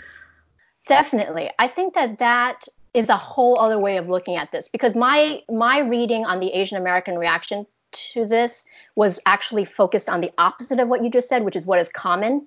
Definitely. 0.86 1.50
I 1.58 1.68
think 1.68 1.94
that 1.94 2.18
that 2.18 2.66
is 2.94 3.08
a 3.08 3.16
whole 3.16 3.58
other 3.60 3.78
way 3.78 3.98
of 3.98 4.08
looking 4.08 4.36
at 4.36 4.52
this 4.52 4.68
because 4.68 4.94
my 4.94 5.42
my 5.50 5.80
reading 5.80 6.24
on 6.24 6.40
the 6.40 6.50
Asian 6.52 6.78
American 6.78 7.18
reaction 7.18 7.66
to 7.94 8.26
this 8.26 8.64
was 8.96 9.18
actually 9.26 9.64
focused 9.64 10.08
on 10.08 10.20
the 10.20 10.32
opposite 10.38 10.80
of 10.80 10.88
what 10.88 11.02
you 11.02 11.10
just 11.10 11.28
said, 11.28 11.44
which 11.44 11.56
is 11.56 11.64
what 11.64 11.80
is 11.80 11.88
common 11.88 12.46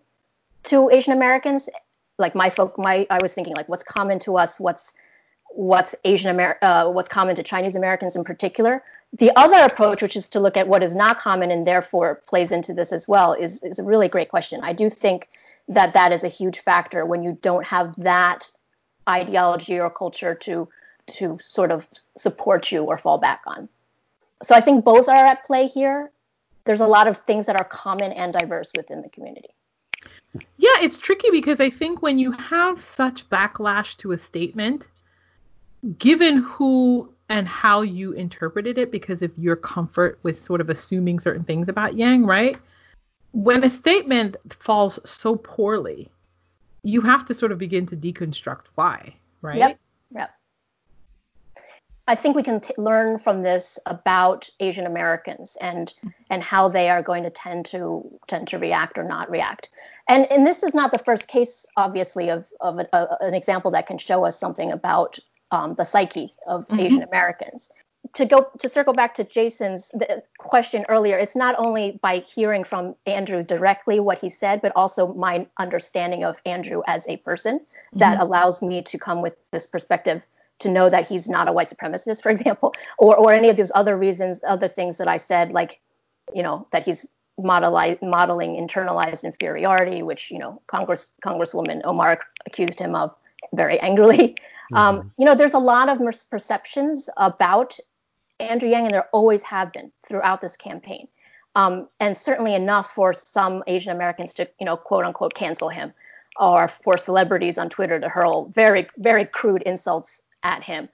to 0.64 0.90
Asian 0.90 1.14
Americans. 1.14 1.70
Like 2.18 2.36
my 2.36 2.50
folk, 2.50 2.78
my 2.78 3.08
I 3.10 3.20
was 3.22 3.34
thinking 3.34 3.56
like 3.56 3.70
what's 3.70 3.84
common 3.84 4.20
to 4.20 4.38
us, 4.38 4.60
what's 4.60 4.94
what's 5.50 5.96
Asian 6.04 6.32
Amer- 6.32 6.58
uh, 6.62 6.90
what's 6.90 7.10
common 7.10 7.36
to 7.36 7.44
Chinese 7.44 7.76
Americans 7.76 8.16
in 8.16 8.24
particular. 8.24 8.84
The 9.14 9.32
other 9.38 9.60
approach, 9.60 10.02
which 10.02 10.16
is 10.16 10.28
to 10.30 10.40
look 10.40 10.58
at 10.58 10.68
what 10.68 10.84
is 10.84 10.94
not 10.94 11.20
common 11.20 11.50
and 11.52 11.66
therefore 11.66 12.22
plays 12.28 12.52
into 12.52 12.74
this 12.74 12.92
as 12.92 13.08
well, 13.08 13.34
is 13.34 13.62
is 13.64 13.80
a 13.80 13.84
really 13.84 14.10
great 14.10 14.30
question. 14.30 14.62
I 14.64 14.74
do 14.74 14.90
think 14.90 15.30
that 15.68 15.94
that 15.94 16.12
is 16.12 16.24
a 16.24 16.30
huge 16.30 16.60
factor 16.60 17.06
when 17.06 17.24
you 17.24 17.38
don't 17.42 17.66
have 17.66 17.94
that 17.98 18.52
ideology 19.08 19.80
or 19.80 19.90
culture 19.90 20.36
to 20.36 20.68
to 21.08 21.38
sort 21.42 21.72
of 21.72 21.88
support 22.18 22.72
you 22.72 22.84
or 22.84 22.98
fall 22.98 23.18
back 23.18 23.42
on 23.48 23.70
so 24.44 24.56
I 24.56 24.62
think 24.62 24.86
both 24.86 25.08
are 25.08 25.26
at 25.26 25.44
play 25.44 25.68
here. 25.68 26.12
There's 26.66 26.80
a 26.80 26.88
lot 26.88 27.08
of 27.08 27.18
things 27.18 27.46
that 27.46 27.56
are 27.56 27.64
common 27.64 28.12
and 28.12 28.34
diverse 28.34 28.72
within 28.76 29.02
the 29.02 29.10
community. 29.10 29.50
Yeah, 30.58 30.78
it's 30.82 31.00
tricky 31.00 31.30
because 31.32 31.60
I 31.60 31.70
think 31.70 32.02
when 32.02 32.20
you 32.20 32.32
have 32.32 32.82
such 32.82 33.30
backlash 33.30 33.96
to 33.98 34.12
a 34.12 34.18
statement, 34.18 34.88
given 35.98 36.38
who 36.38 37.12
and 37.30 37.48
how 37.48 37.82
you 37.82 38.14
interpreted 38.14 38.78
it 38.78 38.92
because 38.92 39.22
of 39.22 39.32
your 39.38 39.56
comfort 39.56 40.20
with 40.24 40.42
sort 40.42 40.62
of 40.62 40.70
assuming 40.70 41.20
certain 41.20 41.44
things 41.44 41.68
about 41.68 41.96
Yang, 41.96 42.26
right? 42.26 42.58
When 43.34 43.64
a 43.64 43.70
statement 43.70 44.38
falls 44.50 45.00
so 45.06 45.36
poorly, 45.36 46.10
you 46.84 47.02
have 47.02 47.26
to 47.26 47.34
sort 47.34 47.52
of 47.52 47.58
begin 47.58 47.86
to 47.88 47.98
deconstruct 47.98 48.68
why, 48.76 49.14
right? 49.42 49.58
Yep. 49.58 49.80
Yep. 50.16 50.30
I 52.08 52.16
think 52.16 52.36
we 52.36 52.44
can 52.44 52.62
t- 52.62 52.74
learn 52.78 53.18
from 53.18 53.44
this 53.44 53.78
about 53.86 54.50
Asian 54.60 54.86
Americans 54.86 55.58
and 55.60 55.94
and 56.30 56.42
how 56.42 56.70
they 56.70 56.90
are 56.90 57.02
going 57.02 57.24
to 57.24 57.30
tend 57.30 57.66
to 57.68 58.10
tend 58.28 58.48
to 58.48 58.58
react 58.58 58.98
or 58.98 59.04
not 59.04 59.30
react. 59.30 59.70
And 60.08 60.32
and 60.32 60.48
this 60.48 60.64
is 60.64 60.74
not 60.74 60.92
the 60.92 61.00
first 61.00 61.28
case, 61.28 61.66
obviously, 61.76 62.30
of 62.30 62.50
of 62.62 62.80
a, 62.80 62.88
a, 62.94 63.18
an 63.22 63.34
example 63.34 63.72
that 63.72 63.88
can 63.88 63.98
show 63.98 64.26
us 64.26 64.40
something 64.40 64.72
about 64.72 65.20
um, 65.52 65.76
the 65.76 65.84
psyche 65.84 66.34
of 66.48 66.66
mm-hmm. 66.68 66.80
Asian 66.80 67.04
Americans. 67.04 67.70
To 68.14 68.26
go 68.26 68.48
to 68.58 68.70
circle 68.70 68.94
back 68.94 69.14
to 69.16 69.26
Jason's 69.26 69.92
question 70.38 70.86
earlier, 70.88 71.18
it's 71.18 71.36
not 71.36 71.56
only 71.60 72.00
by 72.02 72.20
hearing 72.20 72.64
from 72.64 72.96
Andrew 73.06 73.44
directly 73.44 74.00
what 74.00 74.18
he 74.18 74.30
said, 74.30 74.62
but 74.62 74.72
also 74.78 75.14
my 75.14 75.46
understanding 75.58 76.24
of 76.24 76.42
Andrew 76.46 76.84
as 76.88 77.06
a 77.08 77.18
person 77.18 77.60
mm-hmm. 77.60 77.98
that 78.00 78.22
allows 78.22 78.62
me 78.62 78.82
to 78.84 78.98
come 78.98 79.22
with 79.22 79.36
this 79.52 79.68
perspective 79.68 80.26
to 80.60 80.70
know 80.70 80.90
that 80.90 81.08
he's 81.08 81.30
not 81.30 81.48
a 81.48 81.52
white 81.52 81.70
supremacist, 81.70 82.22
for 82.22 82.30
example, 82.30 82.74
or 82.98 83.16
or 83.16 83.32
any 83.32 83.50
of 83.50 83.58
those 83.58 83.72
other 83.76 83.98
reasons, 83.98 84.40
other 84.48 84.68
things 84.68 84.98
that 84.98 85.08
I 85.08 85.18
said, 85.18 85.52
like 85.52 85.80
you 86.34 86.44
know 86.44 86.68
that 86.72 86.86
he's 86.86 87.06
modeli- 87.40 88.02
modeling 88.02 88.56
internalized 88.56 89.24
inferiority, 89.24 90.02
which 90.04 90.32
you 90.32 90.40
know 90.40 90.62
Congress 90.68 91.14
Congresswoman 91.26 91.82
Omar 91.84 92.20
accused 92.46 92.80
him 92.80 92.96
of 92.96 93.16
very 93.54 93.80
angrily. 93.80 94.36
Um, 94.74 94.96
mm-hmm. 94.96 95.00
Um, 95.00 95.12
you 95.18 95.26
know, 95.26 95.34
there's 95.34 95.54
a 95.54 95.60
lot 95.60 95.88
of 95.88 96.00
misperceptions 96.00 97.08
about 97.16 97.80
Andrew 98.42 98.68
Yang, 98.68 98.88
and 98.88 98.94
there 98.96 99.08
always 99.14 99.42
have 99.44 99.72
been 99.72 99.94
throughout 100.06 100.42
this 100.42 100.58
campaign, 100.58 101.08
um, 101.56 101.88
and 102.02 102.18
certainly 102.18 102.54
enough 102.54 102.92
for 102.92 103.14
some 103.14 103.64
Asian 103.68 103.96
Americans 103.96 104.34
to, 104.34 104.50
you 104.60 104.66
know, 104.66 104.76
quote 104.76 105.06
unquote, 105.06 105.36
cancel 105.36 105.70
him, 105.70 105.94
or 106.38 106.68
for 106.68 106.98
celebrities 106.98 107.58
on 107.58 107.70
Twitter 107.70 107.98
to 107.98 108.10
hurl 108.10 108.52
very, 108.56 108.90
very 108.98 109.24
crude 109.24 109.62
insults 109.62 110.22
at 110.44 110.64
him. 110.64 110.90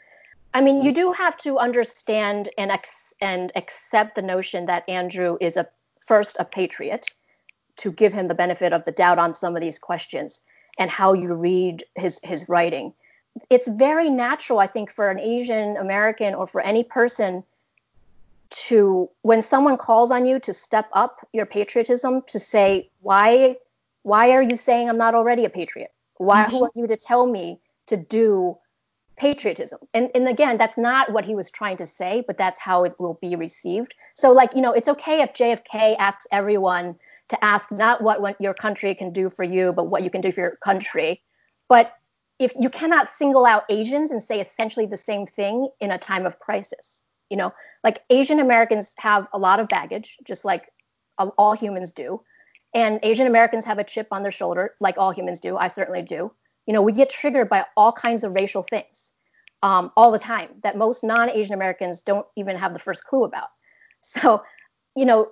I 0.54 0.62
mean, 0.62 0.82
you 0.84 0.94
do 0.94 1.12
have 1.12 1.38
to 1.40 1.58
understand 1.58 2.50
and 2.58 2.72
ex- 2.72 3.14
and 3.22 3.52
accept 3.56 4.16
the 4.16 4.22
notion 4.22 4.66
that 4.68 4.88
Andrew 4.88 5.38
is 5.42 5.58
a 5.58 5.68
first 6.00 6.36
a 6.40 6.46
patriot, 6.46 7.08
to 7.78 7.92
give 7.92 8.14
him 8.14 8.28
the 8.28 8.36
benefit 8.36 8.74
of 8.74 8.86
the 8.86 8.92
doubt 8.92 9.18
on 9.18 9.34
some 9.34 9.56
of 9.56 9.62
these 9.62 9.80
questions 9.80 10.42
and 10.78 10.92
how 10.92 11.14
you 11.14 11.34
read 11.34 11.84
his 11.96 12.20
his 12.24 12.48
writing 12.50 12.94
it's 13.50 13.68
very 13.68 14.10
natural, 14.10 14.60
I 14.60 14.68
think, 14.68 14.92
for 14.92 15.10
an 15.10 15.20
Asian 15.20 15.78
American 15.78 16.34
or 16.36 16.48
for 16.48 16.62
any 16.62 16.84
person 16.84 17.44
to, 18.50 19.10
when 19.24 19.42
someone 19.42 19.78
calls 19.78 20.12
on 20.12 20.26
you 20.26 20.40
to 20.42 20.54
step 20.54 20.88
up 20.94 21.28
your 21.34 21.46
patriotism, 21.46 22.22
to 22.28 22.40
say, 22.40 22.90
why, 23.02 23.58
why 24.04 24.32
are 24.32 24.44
you 24.44 24.56
saying 24.56 24.90
I'm 24.90 24.98
not 24.98 25.16
already 25.16 25.46
a 25.46 25.50
patriot? 25.50 25.92
Why, 26.18 26.44
mm-hmm. 26.44 26.52
who 26.52 26.66
are 26.66 26.72
you 26.76 26.88
to 26.88 26.98
tell 26.98 27.26
me 27.26 27.60
to 27.88 27.98
do 27.98 28.58
patriotism? 29.16 29.80
And, 29.94 30.10
and 30.16 30.28
again, 30.28 30.58
that's 30.58 30.78
not 30.78 31.12
what 31.12 31.26
he 31.26 31.36
was 31.36 31.52
trying 31.52 31.78
to 31.78 31.88
say, 31.88 32.24
but 32.26 32.38
that's 32.38 32.60
how 32.60 32.84
it 32.84 32.96
will 33.00 33.18
be 33.22 33.36
received. 33.36 33.96
So, 34.16 34.32
like, 34.32 34.56
you 34.56 34.62
know, 34.62 34.74
it's 34.74 34.90
okay 34.90 35.22
if 35.22 35.34
JFK 35.34 35.96
asks 35.98 36.28
everyone 36.32 36.96
to 37.30 37.44
ask 37.44 37.72
not 37.72 38.02
what, 38.02 38.22
what 38.22 38.40
your 38.40 38.54
country 38.54 38.94
can 38.94 39.12
do 39.12 39.30
for 39.30 39.44
you, 39.44 39.74
but 39.74 39.86
what 39.86 40.04
you 40.04 40.10
can 40.10 40.22
do 40.22 40.32
for 40.32 40.42
your 40.42 40.58
country. 40.58 41.22
But 41.70 41.94
if 42.40 42.54
you 42.60 42.70
cannot 42.70 43.10
single 43.10 43.46
out 43.46 43.64
Asians 43.70 44.12
and 44.12 44.22
say 44.22 44.40
essentially 44.40 44.86
the 44.86 44.98
same 44.98 45.26
thing 45.26 45.70
in 45.80 45.92
a 45.92 45.98
time 45.98 46.26
of 46.26 46.40
crisis, 46.40 47.02
you 47.30 47.38
know, 47.38 47.54
like 47.84 48.04
Asian 48.10 48.40
Americans 48.40 48.94
have 48.98 49.28
a 49.34 49.40
lot 49.40 49.60
of 49.60 49.68
baggage, 49.68 50.18
just 50.24 50.46
like 50.46 50.72
all 51.18 51.54
humans 51.54 51.92
do. 51.92 52.22
And 52.74 53.00
Asian 53.04 53.28
Americans 53.28 53.66
have 53.66 53.78
a 53.78 53.84
chip 53.84 54.08
on 54.12 54.24
their 54.24 54.32
shoulder, 54.32 54.76
like 54.80 54.98
all 54.98 55.12
humans 55.12 55.40
do. 55.40 55.58
I 55.58 55.68
certainly 55.68 56.02
do. 56.02 56.32
You 56.66 56.74
know, 56.74 56.82
we 56.82 56.94
get 56.94 57.10
triggered 57.10 57.50
by 57.50 57.66
all 57.76 57.92
kinds 57.92 58.24
of 58.24 58.34
racial 58.34 58.64
things 58.64 59.12
um, 59.64 59.92
all 59.96 60.12
the 60.12 60.20
time 60.20 60.50
that 60.62 60.78
most 60.78 61.04
non 61.04 61.30
Asian 61.30 61.54
Americans 61.54 62.02
don't 62.02 62.28
even 62.36 62.56
have 62.58 62.74
the 62.74 62.80
first 62.80 63.06
clue 63.06 63.24
about. 63.24 63.48
So, 64.06 64.44
you 64.98 65.06
know, 65.06 65.32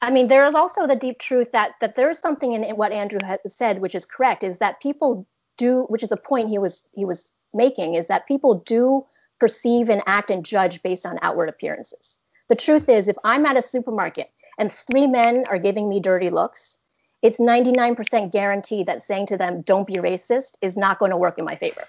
I 0.00 0.10
mean, 0.10 0.28
there 0.28 0.46
is 0.46 0.54
also 0.54 0.86
the 0.86 0.96
deep 0.96 1.18
truth 1.18 1.52
that 1.52 1.72
that 1.82 1.94
there 1.94 2.08
is 2.08 2.18
something 2.18 2.52
in, 2.52 2.64
in 2.64 2.76
what 2.76 2.90
Andrew 2.90 3.20
said, 3.46 3.82
which 3.82 3.94
is 3.94 4.06
correct, 4.06 4.42
is 4.42 4.58
that 4.58 4.80
people 4.80 5.26
do, 5.58 5.84
which 5.90 6.02
is 6.02 6.10
a 6.10 6.16
point 6.16 6.48
he 6.48 6.58
was 6.58 6.88
he 6.94 7.04
was 7.04 7.32
making, 7.52 7.94
is 7.94 8.06
that 8.06 8.26
people 8.26 8.62
do 8.66 9.04
perceive 9.38 9.90
and 9.90 10.02
act 10.06 10.30
and 10.30 10.44
judge 10.44 10.82
based 10.82 11.04
on 11.04 11.18
outward 11.20 11.48
appearances. 11.48 12.22
The 12.48 12.56
truth 12.56 12.88
is, 12.88 13.08
if 13.08 13.16
I'm 13.24 13.44
at 13.44 13.56
a 13.56 13.62
supermarket 13.62 14.30
and 14.58 14.72
three 14.72 15.06
men 15.06 15.44
are 15.50 15.58
giving 15.58 15.88
me 15.88 16.00
dirty 16.00 16.30
looks, 16.30 16.78
it's 17.22 17.38
99% 17.38 18.32
guaranteed 18.32 18.86
that 18.86 19.02
saying 19.02 19.26
to 19.26 19.36
them, 19.36 19.62
don't 19.62 19.86
be 19.86 19.94
racist, 19.94 20.54
is 20.60 20.76
not 20.76 20.98
going 20.98 21.10
to 21.10 21.16
work 21.16 21.38
in 21.38 21.44
my 21.44 21.56
favor. 21.56 21.84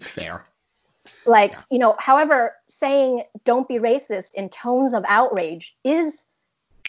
Fair. 0.00 0.46
Like, 1.26 1.54
you 1.70 1.78
know, 1.78 1.94
however, 1.98 2.54
saying 2.68 3.22
don't 3.44 3.68
be 3.68 3.78
racist 3.78 4.34
in 4.34 4.48
tones 4.48 4.92
of 4.92 5.04
outrage 5.06 5.76
is 5.84 6.24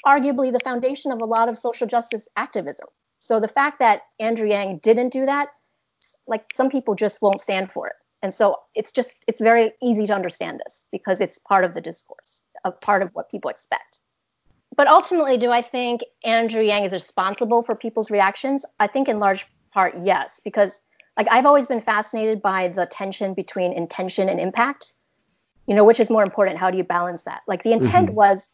arguably 0.05 0.51
the 0.51 0.59
foundation 0.61 1.11
of 1.11 1.21
a 1.21 1.25
lot 1.25 1.49
of 1.49 1.57
social 1.57 1.87
justice 1.87 2.27
activism. 2.35 2.87
So 3.19 3.39
the 3.39 3.47
fact 3.47 3.79
that 3.79 4.03
Andrew 4.19 4.47
Yang 4.47 4.79
didn't 4.79 5.09
do 5.09 5.25
that 5.25 5.49
like 6.27 6.45
some 6.53 6.69
people 6.69 6.95
just 6.95 7.21
won't 7.21 7.41
stand 7.41 7.71
for 7.71 7.87
it 7.87 7.93
and 8.21 8.33
so 8.33 8.57
it's 8.75 8.91
just 8.91 9.23
it's 9.27 9.41
very 9.41 9.71
easy 9.81 10.05
to 10.07 10.13
understand 10.13 10.61
this 10.65 10.87
because 10.91 11.19
it's 11.19 11.37
part 11.37 11.63
of 11.63 11.73
the 11.73 11.81
discourse 11.81 12.43
a 12.63 12.71
part 12.71 13.01
of 13.01 13.09
what 13.13 13.29
people 13.29 13.49
expect 13.49 13.99
but 14.79 14.87
ultimately 14.87 15.37
do 15.37 15.51
i 15.51 15.61
think 15.61 16.01
andrew 16.23 16.61
yang 16.61 16.83
is 16.83 16.93
responsible 16.93 17.61
for 17.61 17.75
people's 17.75 18.09
reactions 18.09 18.65
i 18.79 18.87
think 18.87 19.09
in 19.09 19.19
large 19.19 19.45
part 19.73 19.93
yes 20.01 20.39
because 20.43 20.79
like 21.17 21.27
i've 21.31 21.45
always 21.45 21.67
been 21.67 21.81
fascinated 21.81 22.41
by 22.41 22.67
the 22.69 22.85
tension 22.85 23.33
between 23.33 23.73
intention 23.73 24.29
and 24.29 24.39
impact 24.39 24.93
you 25.67 25.75
know 25.75 25.83
which 25.83 25.99
is 25.99 26.09
more 26.09 26.23
important 26.23 26.57
how 26.57 26.71
do 26.71 26.77
you 26.77 26.83
balance 26.83 27.23
that 27.23 27.41
like 27.47 27.63
the 27.63 27.73
intent 27.73 28.07
mm-hmm. 28.07 28.15
was 28.15 28.51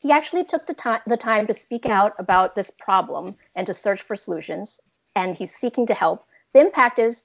he 0.00 0.10
actually 0.12 0.44
took 0.44 0.66
the 0.66 0.74
time 0.74 1.00
the 1.06 1.16
time 1.16 1.46
to 1.46 1.54
speak 1.54 1.86
out 1.86 2.12
about 2.18 2.54
this 2.54 2.70
problem 2.86 3.34
and 3.54 3.66
to 3.66 3.74
search 3.74 4.02
for 4.02 4.16
solutions 4.16 4.80
and 5.14 5.36
he's 5.36 5.54
seeking 5.54 5.86
to 5.86 5.94
help 5.94 6.26
the 6.54 6.60
impact 6.60 6.98
is 6.98 7.24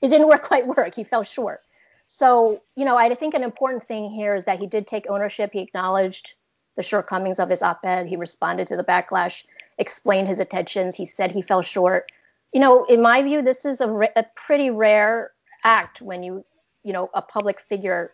it 0.00 0.08
didn't 0.08 0.28
work 0.32 0.42
quite 0.42 0.66
work. 0.66 0.94
He 0.94 1.04
fell 1.04 1.22
short. 1.22 1.60
So, 2.06 2.62
you 2.76 2.84
know, 2.84 2.96
I 2.96 3.14
think 3.14 3.34
an 3.34 3.42
important 3.42 3.84
thing 3.84 4.10
here 4.10 4.34
is 4.34 4.44
that 4.44 4.58
he 4.58 4.66
did 4.66 4.86
take 4.86 5.08
ownership. 5.08 5.50
He 5.52 5.60
acknowledged 5.60 6.34
the 6.76 6.82
shortcomings 6.82 7.38
of 7.38 7.48
his 7.48 7.62
op 7.62 7.84
ed. 7.84 8.06
He 8.06 8.16
responded 8.16 8.66
to 8.68 8.76
the 8.76 8.84
backlash, 8.84 9.44
explained 9.78 10.28
his 10.28 10.38
intentions. 10.38 10.96
He 10.96 11.06
said 11.06 11.32
he 11.32 11.42
fell 11.42 11.62
short. 11.62 12.10
You 12.52 12.60
know, 12.60 12.84
in 12.84 13.00
my 13.00 13.22
view, 13.22 13.42
this 13.42 13.64
is 13.64 13.80
a, 13.80 13.88
a 14.16 14.24
pretty 14.34 14.70
rare 14.70 15.32
act 15.64 16.00
when 16.00 16.22
you, 16.22 16.44
you 16.84 16.92
know, 16.92 17.10
a 17.14 17.22
public 17.22 17.60
figure, 17.60 18.12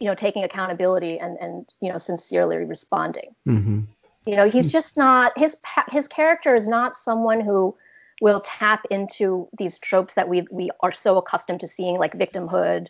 you 0.00 0.06
know, 0.06 0.14
taking 0.14 0.44
accountability 0.44 1.18
and, 1.18 1.36
and 1.38 1.74
you 1.80 1.90
know, 1.92 1.98
sincerely 1.98 2.56
responding. 2.56 3.34
Mm-hmm. 3.46 3.80
You 4.26 4.36
know, 4.36 4.48
he's 4.48 4.70
just 4.70 4.96
not, 4.96 5.36
his, 5.38 5.56
his 5.90 6.08
character 6.08 6.54
is 6.54 6.66
not 6.66 6.96
someone 6.96 7.40
who, 7.40 7.76
will 8.22 8.40
tap 8.40 8.86
into 8.90 9.46
these 9.58 9.78
tropes 9.78 10.14
that 10.14 10.28
we 10.28 10.46
we 10.50 10.70
are 10.80 10.92
so 10.92 11.18
accustomed 11.18 11.60
to 11.60 11.68
seeing, 11.68 11.96
like 11.96 12.14
victimhood, 12.14 12.88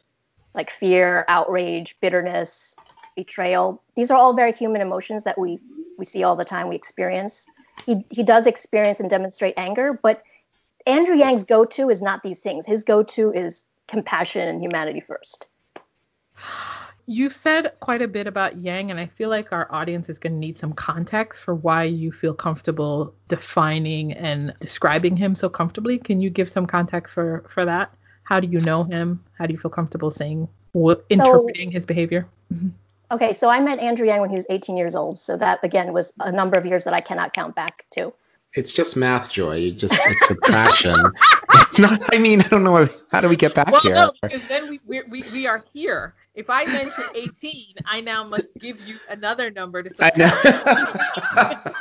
like 0.54 0.70
fear, 0.70 1.24
outrage, 1.26 1.96
bitterness, 2.00 2.76
betrayal. 3.16 3.82
These 3.96 4.10
are 4.10 4.16
all 4.16 4.34
very 4.34 4.52
human 4.52 4.80
emotions 4.80 5.24
that 5.24 5.38
we 5.38 5.58
we 5.98 6.04
see 6.04 6.22
all 6.22 6.36
the 6.36 6.44
time. 6.44 6.68
We 6.68 6.76
experience. 6.76 7.46
He 7.84 8.04
he 8.10 8.22
does 8.22 8.46
experience 8.46 9.00
and 9.00 9.10
demonstrate 9.10 9.54
anger, 9.56 9.98
but 10.02 10.22
Andrew 10.86 11.16
Yang's 11.16 11.42
go-to 11.42 11.90
is 11.90 12.00
not 12.00 12.22
these 12.22 12.40
things. 12.40 12.66
His 12.66 12.84
go-to 12.84 13.32
is 13.32 13.64
compassion 13.88 14.46
and 14.48 14.62
humanity 14.62 15.00
first. 15.00 15.48
You've 17.08 17.32
said 17.32 17.72
quite 17.80 18.02
a 18.02 18.08
bit 18.08 18.26
about 18.26 18.56
Yang, 18.56 18.90
and 18.90 18.98
I 18.98 19.06
feel 19.06 19.30
like 19.30 19.52
our 19.52 19.72
audience 19.72 20.08
is 20.08 20.18
going 20.18 20.32
to 20.32 20.38
need 20.38 20.58
some 20.58 20.72
context 20.72 21.44
for 21.44 21.54
why 21.54 21.84
you 21.84 22.10
feel 22.10 22.34
comfortable 22.34 23.14
defining 23.28 24.12
and 24.12 24.52
describing 24.58 25.16
him 25.16 25.36
so 25.36 25.48
comfortably. 25.48 25.98
Can 25.98 26.20
you 26.20 26.30
give 26.30 26.48
some 26.48 26.66
context 26.66 27.14
for 27.14 27.44
for 27.48 27.64
that? 27.64 27.94
How 28.24 28.40
do 28.40 28.48
you 28.48 28.58
know 28.60 28.82
him? 28.82 29.24
How 29.38 29.46
do 29.46 29.52
you 29.52 29.58
feel 29.58 29.70
comfortable 29.70 30.10
saying 30.10 30.48
interpreting 31.08 31.70
so, 31.70 31.74
his 31.74 31.86
behavior? 31.86 32.26
okay, 33.10 33.32
so 33.32 33.48
I 33.48 33.60
met 33.60 33.78
Andrew 33.78 34.06
Yang 34.06 34.20
when 34.20 34.30
he 34.30 34.36
was 34.36 34.46
18 34.50 34.76
years 34.76 34.94
old. 34.94 35.18
So 35.18 35.36
that 35.36 35.62
again 35.62 35.92
was 35.92 36.12
a 36.20 36.32
number 36.32 36.56
of 36.56 36.66
years 36.66 36.84
that 36.84 36.94
I 36.94 37.00
cannot 37.00 37.32
count 37.32 37.54
back 37.54 37.86
to. 37.92 38.12
It's 38.54 38.72
just 38.72 38.96
math, 38.96 39.30
Joy. 39.30 39.56
You 39.56 39.72
just 39.72 39.94
it's 39.98 40.26
subtraction. 40.26 40.94
it's 41.54 41.78
not. 41.78 42.14
I 42.14 42.18
mean, 42.18 42.40
I 42.40 42.48
don't 42.48 42.64
know. 42.64 42.88
How 43.10 43.20
do 43.20 43.28
we 43.28 43.36
get 43.36 43.54
back 43.54 43.70
well, 43.70 43.80
here? 43.80 43.94
No, 43.94 44.12
because 44.22 44.46
then 44.48 44.68
we, 44.70 44.80
we 44.86 45.02
we 45.02 45.24
we 45.32 45.46
are 45.46 45.64
here 45.72 46.14
if 46.36 46.50
I 46.50 46.64
mention 46.66 47.04
18, 47.14 47.76
I 47.86 48.02
now 48.02 48.22
must 48.22 48.46
give 48.60 48.86
you 48.86 48.96
another 49.08 49.50
number 49.50 49.82
to. 49.82 49.90
Say. 49.90 50.10
I 50.14 50.18
know. 50.18 51.72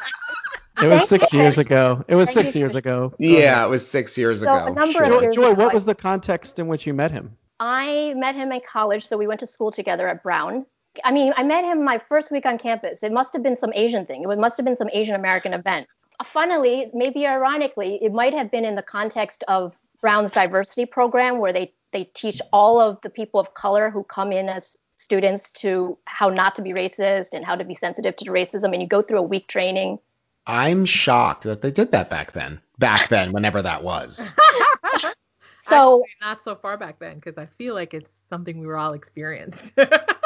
It 0.82 0.88
was 0.88 1.08
six 1.08 1.32
years 1.32 1.58
ago. 1.58 2.04
It 2.08 2.16
was 2.16 2.30
six 2.34 2.54
years 2.54 2.76
ago. 2.76 3.14
yeah, 3.18 3.64
it 3.66 3.70
was 3.70 3.88
six 3.88 4.18
years 4.18 4.42
so 4.42 4.46
ago. 4.46 4.66
A 4.66 4.74
number 4.74 5.06
sure. 5.06 5.16
of 5.16 5.22
years 5.22 5.36
Joy, 5.36 5.52
ago, 5.52 5.64
what 5.64 5.74
was 5.74 5.86
the 5.86 5.96
context 5.96 6.60
in 6.60 6.68
which 6.68 6.86
you 6.86 6.94
met 6.94 7.12
him? 7.12 7.36
I 7.60 8.14
met 8.18 8.36
him 8.36 8.52
in 8.52 8.60
college, 8.70 9.06
so 9.06 9.18
we 9.18 9.26
went 9.26 9.40
to 9.40 9.48
school 9.48 9.72
together 9.72 10.08
at 10.10 10.22
Brown. 10.22 10.66
I 11.04 11.12
mean, 11.12 11.34
I 11.36 11.44
met 11.44 11.66
him 11.66 11.84
my 11.84 11.98
first 11.98 12.32
week 12.32 12.46
on 12.46 12.58
campus. 12.58 13.04
It 13.04 13.12
must 13.12 13.34
have 13.34 13.44
been 13.44 13.58
some 13.58 13.72
Asian 13.74 14.06
thing. 14.06 14.24
It 14.30 14.40
must 14.40 14.58
have 14.58 14.66
been 14.66 14.78
some 14.78 14.90
Asian 14.94 15.16
American 15.16 15.54
event. 15.54 15.88
Funnily, 16.24 16.90
maybe 16.94 17.28
ironically, 17.28 18.00
it 18.02 18.14
might 18.14 18.34
have 18.34 18.50
been 18.50 18.64
in 18.66 18.76
the 18.76 18.82
context 18.82 19.44
of 19.48 19.76
Brown's 20.02 20.32
diversity 20.32 20.86
program 20.86 21.40
where 21.40 21.52
they, 21.52 21.74
they 21.92 22.06
teach 22.14 22.42
all 22.54 22.80
of 22.80 23.00
the 23.02 23.10
people 23.10 23.40
of 23.40 23.54
color 23.54 23.90
who 23.90 24.04
come 24.04 24.32
in 24.32 24.48
as 24.48 24.78
students 24.96 25.50
to 25.52 25.98
how 26.06 26.30
not 26.30 26.56
to 26.56 26.62
be 26.62 26.72
racist 26.72 27.30
and 27.34 27.46
how 27.46 27.56
to 27.56 27.64
be 27.64 27.76
sensitive 27.76 28.16
to 28.18 28.26
racism. 28.26 28.72
And 28.72 28.82
you 28.82 28.88
go 28.88 29.02
through 29.02 29.20
a 29.20 29.24
week 29.24 29.48
training. 29.48 30.00
I'm 30.48 30.86
shocked 30.86 31.44
that 31.44 31.62
they 31.62 31.72
did 31.72 31.92
that 31.92 32.10
back 32.10 32.32
then. 32.32 32.62
Back 32.78 33.10
then, 33.10 33.32
whenever 33.32 33.62
that 33.62 33.84
was. 33.84 34.34
so 35.62 36.04
Actually, 36.04 36.04
not 36.22 36.44
so 36.44 36.56
far 36.56 36.78
back 36.78 37.00
then 37.00 37.16
because 37.16 37.38
I 37.38 37.48
feel 37.58 37.74
like 37.74 37.94
it's 37.94 38.14
something 38.30 38.60
we 38.60 38.68
were 38.68 38.78
all 38.78 38.94
experienced. 38.94 39.72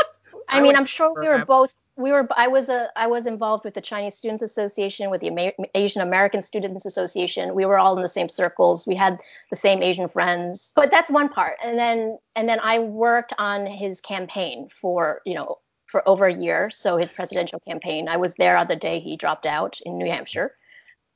I 0.50 0.62
mean, 0.62 0.76
I'm 0.76 0.86
sure 0.86 1.14
we 1.20 1.28
were 1.28 1.46
both. 1.46 1.74
We 1.96 2.12
were. 2.12 2.28
I 2.36 2.48
was 2.48 2.70
a. 2.70 2.90
I 2.96 3.08
was 3.08 3.26
involved 3.26 3.66
with 3.66 3.74
the 3.74 3.82
Chinese 3.82 4.16
Students 4.16 4.42
Association, 4.42 5.10
with 5.10 5.22
the 5.22 5.28
Amer- 5.28 5.54
Asian 5.76 6.02
American 6.02 6.42
Students 6.42 6.86
Association. 6.86 7.56
We 7.56 7.66
were 7.66 7.78
all 7.78 7.96
in 7.96 8.02
the 8.02 8.10
same 8.10 8.30
circles. 8.30 8.88
We 8.88 8.96
had 8.96 9.20
the 9.50 9.56
same 9.56 9.84
Asian 9.84 10.08
friends. 10.08 10.74
But 10.76 10.92
that's 10.92 11.10
one 11.10 11.30
part. 11.30 11.58
And 11.64 11.78
then, 11.78 12.18
and 12.36 12.48
then 12.48 12.60
I 12.64 12.80
worked 12.80 13.34
on 13.38 13.66
his 13.66 14.02
campaign 14.02 14.70
for 14.70 15.22
you 15.26 15.36
know 15.36 15.60
for 15.88 16.08
over 16.08 16.26
a 16.28 16.34
year. 16.34 16.70
So 16.70 16.98
his 16.98 17.12
presidential 17.12 17.60
campaign. 17.60 18.08
I 18.08 18.18
was 18.18 18.36
there 18.36 18.58
on 18.58 18.68
the 18.68 18.76
day 18.76 19.00
he 19.00 19.18
dropped 19.18 19.46
out 19.46 19.80
in 19.86 19.98
New 19.98 20.10
Hampshire. 20.10 20.56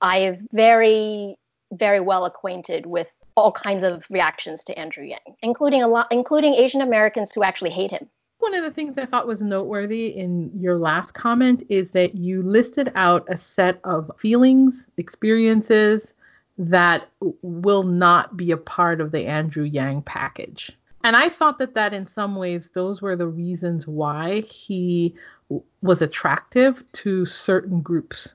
I 0.02 0.18
am 0.18 0.48
very, 0.52 1.38
very 1.72 2.02
well 2.02 2.25
acquainted 2.25 2.86
with 2.86 3.08
all 3.36 3.52
kinds 3.52 3.84
of 3.84 4.04
reactions 4.10 4.63
to 4.66 4.78
Andrew 4.78 5.06
Yang, 5.06 5.38
including 5.42 5.82
a 5.82 5.88
lot, 5.88 6.08
including 6.12 6.54
Asian 6.56 6.82
Americans 6.82 7.32
who 7.32 7.42
actually 7.42 7.72
hate 7.72 7.90
him 7.90 8.10
one 8.44 8.54
of 8.54 8.64
the 8.64 8.72
things 8.72 8.98
I 8.98 9.06
thought 9.06 9.26
was 9.26 9.42
noteworthy 9.42 10.08
in 10.08 10.52
your 10.54 10.78
last 10.78 11.14
comment 11.14 11.64
is 11.70 11.92
that 11.92 12.16
you 12.16 12.44
listed 12.44 12.92
out 12.94 13.26
a 13.30 13.38
set 13.38 13.80
of 13.86 14.12
feelings, 14.20 14.86
experiences 14.98 16.14
that 16.58 17.08
will 17.42 17.84
not 17.84 18.36
be 18.36 18.52
a 18.52 18.58
part 18.58 19.00
of 19.00 19.12
the 19.12 19.26
Andrew 19.26 19.64
Yang 19.64 20.02
package. 20.02 20.78
And 21.06 21.16
I 21.16 21.30
thought 21.30 21.58
that 21.58 21.74
that 21.76 21.94
in 21.94 22.06
some 22.06 22.36
ways 22.36 22.70
those 22.74 23.02
were 23.02 23.16
the 23.16 23.28
reasons 23.28 23.88
why 23.88 24.42
he 24.42 25.16
was 25.82 26.02
attractive 26.02 26.84
to 26.92 27.26
certain 27.26 27.82
groups. 27.82 28.34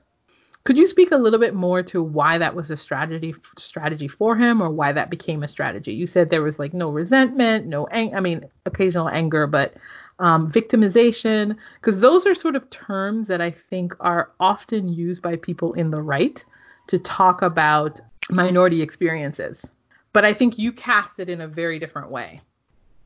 Could 0.65 0.77
you 0.77 0.87
speak 0.87 1.11
a 1.11 1.17
little 1.17 1.39
bit 1.39 1.55
more 1.55 1.81
to 1.83 2.03
why 2.03 2.37
that 2.37 2.53
was 2.53 2.69
a 2.69 2.77
strategy 2.77 3.33
strategy 3.57 4.07
for 4.07 4.35
him, 4.35 4.61
or 4.61 4.69
why 4.69 4.91
that 4.91 5.09
became 5.09 5.41
a 5.41 5.47
strategy? 5.47 5.93
You 5.93 6.05
said 6.05 6.29
there 6.29 6.43
was 6.43 6.59
like 6.59 6.73
no 6.73 6.89
resentment, 6.89 7.65
no 7.65 7.87
ang- 7.87 8.15
I 8.15 8.19
mean, 8.19 8.45
occasional 8.65 9.09
anger, 9.09 9.47
but 9.47 9.75
um, 10.19 10.51
victimization, 10.51 11.55
because 11.75 12.01
those 12.01 12.25
are 12.25 12.35
sort 12.35 12.55
of 12.55 12.69
terms 12.69 13.27
that 13.27 13.41
I 13.41 13.51
think 13.51 13.95
are 14.01 14.31
often 14.39 14.89
used 14.89 15.21
by 15.21 15.37
people 15.37 15.73
in 15.73 15.91
the 15.91 16.01
right 16.01 16.43
to 16.87 16.99
talk 16.99 17.41
about 17.41 17.99
minority 18.29 18.81
experiences. 18.81 19.65
But 20.11 20.25
I 20.25 20.33
think 20.33 20.59
you 20.59 20.73
cast 20.73 21.19
it 21.19 21.29
in 21.29 21.41
a 21.41 21.47
very 21.47 21.79
different 21.79 22.11
way. 22.11 22.41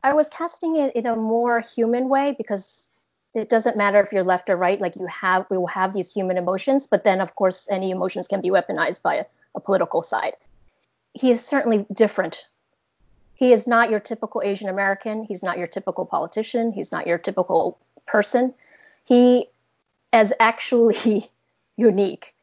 I 0.02 0.12
was 0.12 0.28
casting 0.28 0.76
it 0.76 0.94
in 0.96 1.06
a 1.06 1.16
more 1.16 1.60
human 1.60 2.08
way 2.08 2.34
because 2.36 2.88
it 3.34 3.48
doesn't 3.48 3.76
matter 3.76 4.00
if 4.00 4.12
you're 4.12 4.24
left 4.24 4.48
or 4.48 4.56
right 4.56 4.80
like 4.80 4.96
you 4.96 5.06
have 5.06 5.46
we 5.50 5.58
will 5.58 5.66
have 5.66 5.92
these 5.92 6.12
human 6.12 6.38
emotions 6.38 6.86
but 6.86 7.04
then 7.04 7.20
of 7.20 7.34
course 7.34 7.68
any 7.70 7.90
emotions 7.90 8.28
can 8.28 8.40
be 8.40 8.50
weaponized 8.50 9.02
by 9.02 9.16
a, 9.16 9.24
a 9.54 9.60
political 9.60 10.02
side. 10.02 10.34
He 11.12 11.30
is 11.30 11.44
certainly 11.44 11.86
different. 11.92 12.46
He 13.34 13.52
is 13.52 13.66
not 13.66 13.90
your 13.90 14.00
typical 14.00 14.40
asian 14.44 14.68
american. 14.68 15.24
He's 15.24 15.42
not 15.42 15.58
your 15.58 15.66
typical 15.66 16.06
politician. 16.06 16.72
He's 16.72 16.92
not 16.92 17.06
your 17.06 17.18
typical 17.18 17.78
person. 18.06 18.54
He 19.04 19.46
is 20.12 20.32
actually 20.40 21.28
unique. 21.76 22.34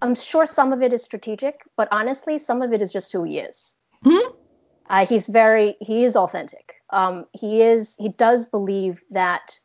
I'm 0.00 0.14
sure 0.14 0.46
some 0.46 0.72
of 0.72 0.82
it 0.82 0.92
is 0.92 1.02
strategic 1.02 1.62
but 1.76 1.88
honestly 1.90 2.38
some 2.38 2.62
of 2.62 2.72
it 2.72 2.80
is 2.80 2.92
just 2.92 3.12
who 3.12 3.24
he 3.24 3.38
is. 3.38 3.74
Mm-hmm. 4.04 4.32
uh, 4.90 5.06
he's 5.06 5.26
very 5.26 5.76
he 5.80 6.04
is 6.04 6.14
authentic. 6.14 6.74
Um, 6.90 7.26
he 7.32 7.62
is 7.62 7.96
he 7.98 8.10
does 8.10 8.46
believe 8.46 9.02
that 9.10 9.58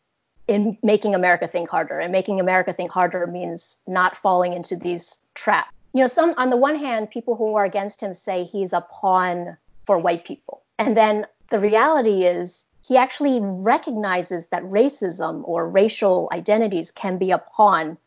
in 0.50 0.78
making 0.82 1.14
America 1.14 1.48
think 1.48 1.70
harder. 1.70 2.00
And 2.00 2.12
making 2.12 2.40
America 2.40 2.74
think 2.74 2.92
harder 2.92 3.28
means 3.28 3.78
not 3.88 4.18
falling 4.18 4.54
into 4.54 4.76
these 4.76 5.20
traps. 5.36 5.72
You 5.94 6.02
know, 6.02 6.08
some 6.08 6.34
on 6.38 6.50
the 6.50 6.58
one 6.58 6.76
hand, 6.76 7.10
people 7.10 7.36
who 7.36 7.56
are 7.56 7.66
against 7.66 8.02
him 8.02 8.14
say 8.14 8.44
he's 8.44 8.74
a 8.74 8.82
pawn 8.82 9.56
for 9.86 9.98
white 9.98 10.26
people. 10.26 10.62
And 10.78 10.98
then 10.98 11.26
the 11.50 11.60
reality 11.60 12.24
is 12.24 12.66
he 12.86 12.98
actually 12.98 13.40
recognizes 13.42 14.48
that 14.48 14.64
racism 14.64 15.42
or 15.46 15.70
racial 15.70 16.30
identities 16.32 16.92
can 16.92 17.18
be 17.18 17.32
a 17.32 17.38
pawn 17.38 17.98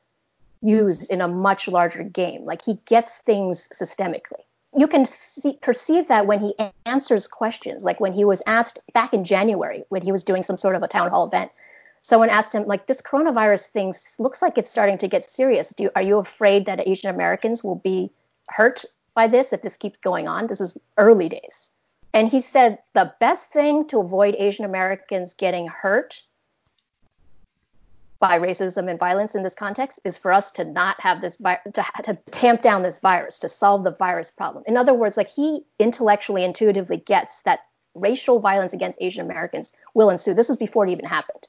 used 0.63 1.11
in 1.11 1.21
a 1.21 1.29
much 1.29 1.69
larger 1.69 2.03
game. 2.03 2.45
Like 2.45 2.65
he 2.65 2.79
gets 2.87 3.19
things 3.19 3.69
systemically. 3.73 4.43
You 4.75 4.87
can 4.87 5.05
see, 5.05 5.59
perceive 5.61 6.09
that 6.09 6.27
when 6.27 6.41
he 6.41 6.55
answers 6.87 7.29
questions, 7.29 7.85
like 7.85 8.01
when 8.01 8.13
he 8.13 8.25
was 8.25 8.43
asked 8.47 8.81
back 8.95 9.13
in 9.13 9.23
January, 9.23 9.85
when 9.91 10.03
he 10.03 10.13
was 10.13 10.25
doing 10.25 10.43
some 10.43 10.57
sort 10.57 10.77
of 10.77 10.83
a 10.83 10.89
town 10.89 11.11
hall 11.11 11.27
event, 11.27 11.51
someone 12.03 12.29
asked 12.29 12.53
him 12.53 12.67
like 12.67 12.87
this 12.87 13.01
coronavirus 13.01 13.69
thing 13.69 13.95
looks 14.19 14.43
like 14.43 14.59
it's 14.59 14.71
starting 14.71 14.99
to 14.99 15.09
get 15.09 15.25
serious. 15.25 15.71
Do 15.71 15.89
are 15.97 16.03
you 16.03 16.19
afraid 16.19 16.67
that 16.67 16.87
asian 16.87 17.09
americans 17.09 17.65
will 17.65 17.77
be 17.77 18.11
hurt 18.49 18.85
by 19.15 19.29
this 19.29 19.53
if 19.53 19.63
this 19.63 19.77
keeps 19.77 19.99
going 19.99 20.29
on? 20.29 20.49
This 20.49 20.61
is 20.61 20.77
early 20.99 21.29
days. 21.29 21.71
And 22.13 22.29
he 22.29 22.41
said 22.41 22.79
the 22.93 23.15
best 23.21 23.53
thing 23.53 23.87
to 23.89 24.01
avoid 24.01 24.35
asian 24.39 24.65
americans 24.65 25.33
getting 25.33 25.69
hurt 25.69 26.23
by 28.19 28.39
racism 28.39 28.89
and 28.89 29.01
violence 29.01 29.35
in 29.35 29.43
this 29.43 29.55
context 29.55 29.99
is 30.05 30.17
for 30.19 30.33
us 30.33 30.53
to 30.53 30.65
not 30.65 31.01
have 31.01 31.21
this 31.21 31.39
vi- 31.39 31.59
to, 31.73 31.85
to 32.05 32.15
tamp 32.31 32.63
down 32.63 32.83
this 32.83 33.01
virus 33.01 33.39
to 33.41 33.49
solve 33.49 33.83
the 33.83 33.91
virus 33.91 34.31
problem. 34.31 34.63
In 34.69 34.77
other 34.77 34.95
words 34.95 35.17
like 35.17 35.29
he 35.29 35.65
intellectually 35.79 36.45
intuitively 36.45 36.99
gets 36.99 37.43
that 37.43 37.61
racial 37.95 38.41
violence 38.41 38.73
against 38.73 39.01
asian 39.01 39.25
americans 39.25 39.73
will 39.95 40.11
ensue. 40.11 40.35
This 40.35 40.49
was 40.49 40.57
before 40.57 40.85
it 40.87 40.91
even 40.91 41.05
happened 41.05 41.47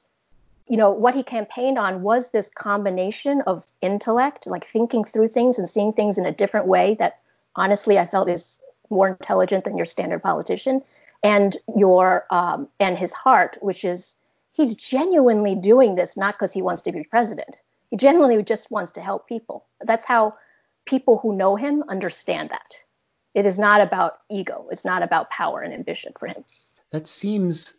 you 0.68 0.78
know 0.78 0.92
what 0.92 1.16
he 1.16 1.24
campaigned 1.24 1.78
on 1.78 2.02
was 2.02 2.32
this 2.32 2.50
combination 2.50 3.42
of 3.42 3.66
intellect 3.82 4.48
like 4.48 4.66
thinking 4.66 5.04
through 5.04 5.28
things 5.28 5.60
and 5.60 5.70
seeing 5.70 5.94
things 5.94 6.18
in 6.18 6.26
a 6.26 6.32
different 6.32 6.68
way 6.68 6.96
that 6.96 7.20
honestly 7.56 8.00
i 8.00 8.06
felt 8.06 8.30
is 8.30 8.62
more 8.90 9.10
intelligent 9.10 9.66
than 9.66 9.78
your 9.78 9.86
standard 9.86 10.22
politician 10.22 10.82
and 11.24 11.58
your 11.76 12.26
um, 12.30 12.68
and 12.80 12.98
his 12.98 13.14
heart 13.14 13.58
which 13.62 13.84
is 13.84 14.18
he's 14.54 14.76
genuinely 14.76 15.56
doing 15.56 15.96
this 15.96 16.16
not 16.16 16.36
because 16.36 16.54
he 16.54 16.62
wants 16.62 16.82
to 16.84 16.92
be 16.92 17.04
president. 17.04 17.58
He 17.90 17.98
genuinely 17.98 18.42
just 18.44 18.72
wants 18.72 18.92
to 18.94 19.02
help 19.02 19.28
people. 19.28 19.66
That's 19.82 20.06
how 20.06 20.36
people 20.86 21.20
who 21.20 21.36
know 21.36 21.56
him 21.56 21.84
understand 21.90 22.50
that. 22.50 22.76
It 23.34 23.46
is 23.46 23.60
not 23.60 23.82
about 23.82 24.20
ego. 24.30 24.68
It's 24.72 24.86
not 24.86 25.04
about 25.04 25.30
power 25.30 25.62
and 25.62 25.74
ambition 25.74 26.14
for 26.18 26.28
him. 26.28 26.44
That 26.92 27.08
seems 27.08 27.74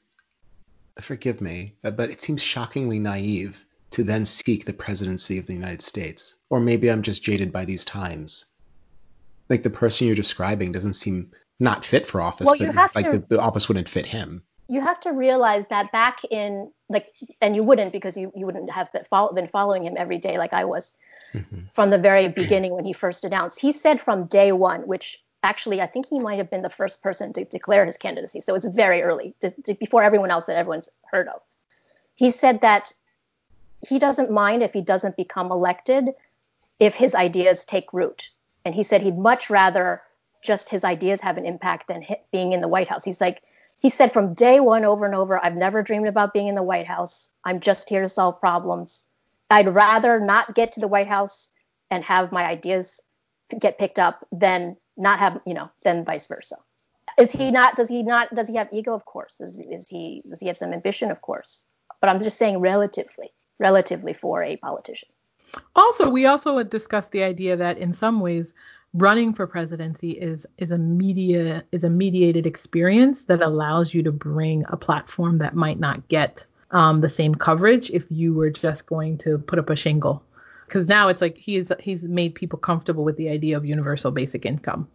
forgive 1.00 1.40
me, 1.40 1.74
uh, 1.84 1.90
but 1.90 2.10
it 2.10 2.22
seems 2.22 2.42
shockingly 2.42 2.98
naive 2.98 3.64
to 3.90 4.02
then 4.02 4.24
seek 4.24 4.64
the 4.64 4.72
presidency 4.72 5.38
of 5.38 5.46
the 5.46 5.52
United 5.52 5.82
States. 5.82 6.36
Or 6.50 6.60
maybe 6.60 6.90
I'm 6.90 7.02
just 7.02 7.22
jaded 7.22 7.52
by 7.52 7.64
these 7.64 7.84
times. 7.84 8.46
Like 9.48 9.62
the 9.62 9.70
person 9.70 10.06
you're 10.06 10.16
describing 10.16 10.72
doesn't 10.72 10.94
seem 10.94 11.30
not 11.60 11.84
fit 11.84 12.06
for 12.06 12.20
office, 12.20 12.46
well, 12.46 12.56
but 12.58 12.94
like 12.94 13.10
to, 13.10 13.18
the, 13.18 13.26
the 13.28 13.40
office 13.40 13.68
wouldn't 13.68 13.88
fit 13.88 14.06
him. 14.06 14.42
You 14.68 14.80
have 14.80 14.98
to 15.00 15.12
realize 15.12 15.66
that 15.68 15.92
back 15.92 16.20
in 16.30 16.72
like, 16.88 17.12
and 17.40 17.54
you 17.54 17.62
wouldn't 17.62 17.92
because 17.92 18.16
you, 18.16 18.32
you 18.34 18.46
wouldn't 18.46 18.70
have 18.70 18.90
been, 18.92 19.04
follow, 19.04 19.32
been 19.32 19.48
following 19.48 19.84
him 19.84 19.94
every 19.96 20.18
day 20.18 20.38
like 20.38 20.52
I 20.52 20.64
was 20.64 20.96
mm-hmm. 21.34 21.60
from 21.72 21.90
the 21.90 21.98
very 21.98 22.28
beginning 22.42 22.74
when 22.74 22.84
he 22.84 22.92
first 22.92 23.24
announced. 23.24 23.60
He 23.60 23.72
said 23.72 24.00
from 24.00 24.26
day 24.26 24.52
one, 24.52 24.86
which 24.86 25.22
actually, 25.44 25.80
I 25.80 25.86
think 25.86 26.06
he 26.06 26.18
might 26.18 26.38
have 26.38 26.50
been 26.50 26.62
the 26.62 26.70
first 26.70 27.02
person 27.02 27.32
to 27.34 27.44
declare 27.44 27.86
his 27.86 27.96
candidacy. 27.96 28.40
So 28.40 28.54
it's 28.54 28.66
very 28.66 29.02
early, 29.02 29.34
to, 29.40 29.50
to, 29.62 29.74
before 29.74 30.02
everyone 30.02 30.30
else 30.30 30.46
that 30.46 30.56
everyone's 30.56 30.88
heard 31.10 31.28
of. 31.28 31.40
He 32.14 32.30
said 32.30 32.60
that 32.62 32.92
he 33.86 33.98
doesn't 33.98 34.30
mind 34.30 34.62
if 34.62 34.72
he 34.72 34.80
doesn't 34.80 35.16
become 35.16 35.52
elected 35.52 36.10
if 36.80 36.94
his 36.94 37.14
ideas 37.14 37.64
take 37.64 37.92
root. 37.92 38.30
And 38.64 38.74
he 38.74 38.82
said 38.82 39.02
he'd 39.02 39.18
much 39.18 39.50
rather 39.50 40.02
just 40.42 40.68
his 40.70 40.84
ideas 40.84 41.20
have 41.20 41.36
an 41.36 41.46
impact 41.46 41.88
than 41.88 42.04
being 42.32 42.52
in 42.52 42.60
the 42.60 42.68
White 42.68 42.88
House. 42.88 43.04
He's 43.04 43.20
like, 43.20 43.42
he 43.78 43.90
said 43.90 44.12
from 44.12 44.34
day 44.34 44.60
one 44.60 44.84
over 44.84 45.04
and 45.04 45.14
over, 45.14 45.44
I've 45.44 45.56
never 45.56 45.82
dreamed 45.82 46.08
about 46.08 46.32
being 46.32 46.48
in 46.48 46.54
the 46.54 46.62
White 46.62 46.86
House. 46.86 47.30
I'm 47.44 47.60
just 47.60 47.88
here 47.88 48.00
to 48.00 48.08
solve 48.08 48.40
problems. 48.40 49.04
I'd 49.50 49.74
rather 49.74 50.18
not 50.20 50.54
get 50.54 50.72
to 50.72 50.80
the 50.80 50.88
White 50.88 51.08
House 51.08 51.50
and 51.90 52.02
have 52.02 52.32
my 52.32 52.46
ideas 52.46 53.00
get 53.58 53.78
picked 53.78 53.98
up 53.98 54.26
than 54.32 54.76
not 54.96 55.18
have 55.18 55.40
you 55.46 55.54
know 55.54 55.70
then 55.82 56.04
vice 56.04 56.26
versa. 56.26 56.56
Is 57.18 57.32
he 57.32 57.50
not 57.50 57.76
does 57.76 57.88
he 57.88 58.02
not 58.02 58.34
does 58.34 58.48
he 58.48 58.56
have 58.56 58.68
ego? 58.72 58.94
Of 58.94 59.04
course. 59.04 59.40
Is, 59.40 59.60
is 59.60 59.88
he 59.88 60.22
does 60.28 60.40
he 60.40 60.46
have 60.46 60.58
some 60.58 60.72
ambition? 60.72 61.10
Of 61.10 61.20
course. 61.22 61.66
But 62.00 62.10
i'm 62.10 62.20
just 62.20 62.38
saying 62.38 62.58
relatively 62.58 63.32
relatively 63.58 64.12
for 64.12 64.42
a 64.42 64.56
politician. 64.56 65.08
Also 65.76 66.08
we 66.08 66.26
also 66.26 66.62
discussed 66.62 67.12
the 67.12 67.22
idea 67.22 67.56
that 67.56 67.78
in 67.78 67.92
some 67.92 68.20
ways 68.20 68.54
running 68.94 69.34
for 69.34 69.46
presidency 69.46 70.12
is 70.12 70.46
is 70.58 70.70
a 70.70 70.78
media 70.78 71.64
is 71.72 71.84
a 71.84 71.90
mediated 71.90 72.46
experience 72.46 73.24
that 73.26 73.42
allows 73.42 73.92
you 73.92 74.02
to 74.02 74.12
bring 74.12 74.64
a 74.68 74.76
platform 74.76 75.38
that 75.38 75.54
might 75.54 75.80
not 75.80 76.06
get 76.08 76.46
um, 76.70 77.00
the 77.00 77.08
same 77.08 77.34
coverage 77.34 77.90
if 77.90 78.04
you 78.10 78.34
were 78.34 78.50
just 78.50 78.86
going 78.86 79.16
to 79.18 79.38
put 79.38 79.58
up 79.58 79.70
a 79.70 79.76
shingle 79.76 80.24
because 80.66 80.86
now 80.86 81.08
it's 81.08 81.20
like 81.20 81.36
he's 81.36 81.70
he's 81.80 82.04
made 82.04 82.34
people 82.34 82.58
comfortable 82.58 83.04
with 83.04 83.16
the 83.16 83.28
idea 83.28 83.56
of 83.56 83.64
universal 83.64 84.10
basic 84.10 84.44
income. 84.46 84.88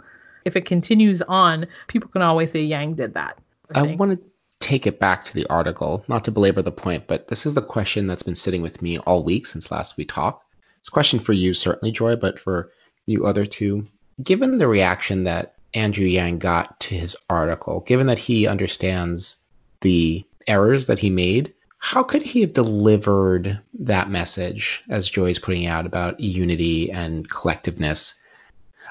If 0.45 0.55
it 0.55 0.65
continues 0.65 1.21
on 1.23 1.67
people 1.87 2.09
can 2.09 2.21
always 2.21 2.51
say 2.51 2.63
yang 2.63 2.95
did 2.95 3.13
that 3.13 3.37
i, 3.75 3.81
I 3.81 3.95
want 3.95 4.11
to 4.13 4.19
take 4.59 4.87
it 4.87 4.99
back 4.99 5.23
to 5.25 5.33
the 5.33 5.45
article 5.47 6.03
not 6.07 6.23
to 6.25 6.31
belabor 6.31 6.61
the 6.61 6.71
point 6.71 7.07
but 7.07 7.27
this 7.27 7.45
is 7.45 7.53
the 7.53 7.61
question 7.61 8.07
that's 8.07 8.23
been 8.23 8.35
sitting 8.35 8.61
with 8.61 8.81
me 8.81 8.97
all 8.99 9.23
week 9.23 9.47
since 9.47 9.71
last 9.71 9.97
we 9.97 10.05
talked. 10.05 10.45
It's 10.79 10.89
a 10.89 10.91
question 10.91 11.19
for 11.19 11.33
you 11.33 11.53
certainly 11.53 11.91
joy 11.91 12.15
but 12.15 12.39
for 12.39 12.71
you 13.05 13.25
other 13.25 13.45
two. 13.45 13.85
Given 14.23 14.57
the 14.57 14.67
reaction 14.67 15.23
that 15.25 15.55
andrew 15.73 16.05
yang 16.05 16.39
got 16.39 16.79
to 16.79 16.95
his 16.95 17.15
article 17.29 17.81
given 17.81 18.07
that 18.07 18.17
he 18.17 18.47
understands 18.47 19.37
the 19.81 20.25
errors 20.47 20.87
that 20.87 20.99
he 20.99 21.09
made 21.09 21.53
how 21.79 22.03
could 22.03 22.21
he 22.21 22.41
have 22.41 22.53
delivered 22.53 23.59
that 23.79 24.09
message 24.09 24.83
as 24.89 25.09
Joy's 25.09 25.39
putting 25.39 25.65
out 25.65 25.85
about 25.85 26.19
unity 26.19 26.91
and 26.91 27.29
collectiveness? 27.29 28.15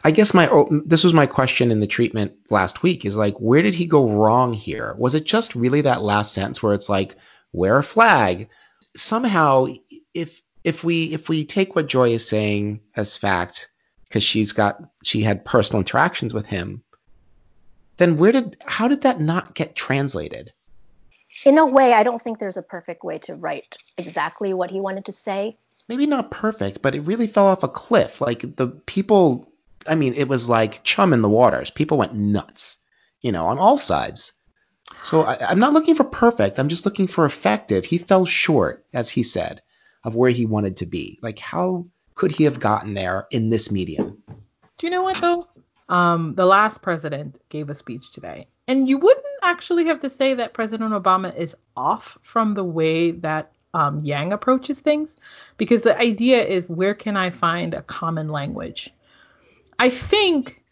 I 0.05 0.11
guess 0.11 0.33
my 0.33 0.49
oh, 0.49 0.69
this 0.87 1.05
was 1.05 1.13
my 1.13 1.27
question 1.27 1.71
in 1.71 1.81
the 1.81 1.87
treatment 1.87 2.33
last 2.51 2.83
week 2.83 3.05
is 3.05 3.17
like 3.17 3.37
where 3.39 3.63
did 3.63 3.75
he 3.75 3.85
go 3.87 4.09
wrong 4.09 4.53
here? 4.53 4.95
Was 4.99 5.15
it 5.15 5.25
just 5.25 5.55
really 5.55 5.83
that 5.83 6.03
last 6.03 6.33
sentence 6.33 6.63
where 6.63 6.73
it's 6.73 6.89
like 6.89 7.15
wear 7.53 7.79
a 7.79 7.83
flag? 7.83 8.49
Somehow 8.97 9.67
if 10.15 10.41
if 10.65 10.83
we 10.83 11.13
if 11.13 11.29
we 11.29 11.45
take 11.45 11.77
what 11.77 11.89
Joy 11.89 12.11
is 12.11 12.27
saying 12.27 12.81
as 12.97 13.17
fact 13.17 13.69
because 14.05 14.23
she's 14.23 14.53
got 14.53 14.81
she 15.05 15.21
had 15.23 15.45
personal 15.45 15.81
interactions 15.81 16.33
with 16.33 16.47
him, 16.47 16.83
then 17.99 18.17
where 18.17 18.33
did 18.33 18.57
how 18.65 18.89
did 18.89 19.03
that 19.03 19.21
not 19.21 19.55
get 19.55 19.77
translated? 19.77 20.53
In 21.45 21.59
a 21.59 21.67
way, 21.67 21.93
I 21.93 22.03
don't 22.03 22.21
think 22.21 22.39
there's 22.39 22.57
a 22.57 22.63
perfect 22.63 23.05
way 23.05 23.19
to 23.21 23.35
write 23.35 23.77
exactly 23.97 24.55
what 24.55 24.71
he 24.71 24.81
wanted 24.81 25.05
to 25.07 25.13
say. 25.13 25.59
Maybe 25.89 26.07
not 26.07 26.31
perfect, 26.31 26.83
but 26.83 26.95
it 26.95 27.01
really 27.01 27.27
fell 27.27 27.47
off 27.47 27.63
a 27.63 27.69
cliff. 27.69 28.21
Like 28.21 28.57
the 28.57 28.69
people, 28.87 29.51
I 29.87 29.95
mean, 29.95 30.15
it 30.15 30.29
was 30.29 30.49
like 30.49 30.85
chum 30.85 31.13
in 31.13 31.23
the 31.23 31.29
waters. 31.29 31.71
People 31.71 31.99
went 31.99 32.15
nuts, 32.15 32.79
you 33.23 33.33
know, 33.33 33.47
on 33.47 33.59
all 33.59 33.79
sides. 33.79 34.33
So 35.03 35.23
I, 35.23 35.53
am 35.53 35.59
not 35.59 35.73
looking 35.73 35.95
for 35.95 36.05
perfect. 36.05 36.59
I'm 36.59 36.69
just 36.69 36.85
looking 36.85 37.07
for 37.07 37.25
effective. 37.25 37.85
He 37.85 37.99
fell 37.99 38.25
short, 38.25 38.85
as 38.93 39.11
he 39.11 39.23
said, 39.23 39.63
of 40.05 40.15
where 40.15 40.31
he 40.31 40.47
wanted 40.47 40.77
to 40.79 40.87
be. 40.87 41.19
Like, 41.23 41.39
how 41.39 41.87
could 42.15 42.33
he 42.33 42.45
have 42.45 42.61
gotten 42.61 42.95
there 42.95 43.27
in 43.31 43.51
this 43.51 43.71
medium? 43.71 44.23
Do 44.79 44.87
you 44.87 44.91
know 44.91 45.03
what, 45.03 45.21
though? 45.21 45.49
Um, 45.89 46.35
the 46.35 46.47
last 46.47 46.83
president 46.83 47.39
gave 47.49 47.71
a 47.71 47.75
speech 47.75 48.13
today, 48.13 48.49
and 48.69 48.89
you 48.89 48.99
wouldn't 48.99 49.27
actually 49.43 49.87
have 49.87 50.01
to 50.01 50.11
say 50.11 50.35
that 50.35 50.53
President 50.53 50.93
Obama 50.93 51.35
is 51.37 51.57
off 51.77 52.19
from 52.23 52.55
the 52.55 52.65
way 52.65 53.11
that 53.11 53.53
um, 53.75 54.05
Yang 54.05 54.33
approaches 54.33 54.81
things, 54.81 55.17
because 55.57 55.83
the 55.83 55.99
idea 55.99 56.43
is 56.43 56.69
where 56.69 56.95
can 56.95 57.17
I 57.17 57.31
find 57.31 57.75
a 57.75 57.83
common 57.83 58.29
language? 58.29 58.93
I 59.79 59.91
think 59.91 60.63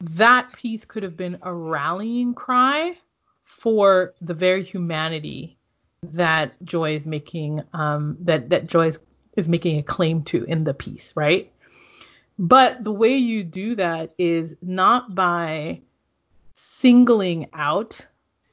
that 0.00 0.52
piece 0.52 0.84
could 0.84 1.02
have 1.02 1.16
been 1.16 1.38
a 1.42 1.52
rallying 1.52 2.34
cry 2.34 2.96
for 3.44 4.14
the 4.20 4.34
very 4.34 4.62
humanity 4.62 5.56
that 6.02 6.52
Joy 6.64 6.96
is 6.96 7.06
making, 7.06 7.62
um, 7.74 8.16
that 8.20 8.48
that 8.50 8.66
Joy 8.66 8.88
is, 8.88 8.98
is 9.36 9.48
making 9.48 9.78
a 9.78 9.82
claim 9.82 10.22
to 10.24 10.44
in 10.44 10.64
the 10.64 10.74
piece, 10.74 11.12
right? 11.14 11.52
But 12.38 12.84
the 12.84 12.92
way 12.92 13.16
you 13.16 13.44
do 13.44 13.74
that 13.74 14.14
is 14.16 14.56
not 14.62 15.14
by 15.14 15.82
singling 16.60 17.48
out 17.52 18.06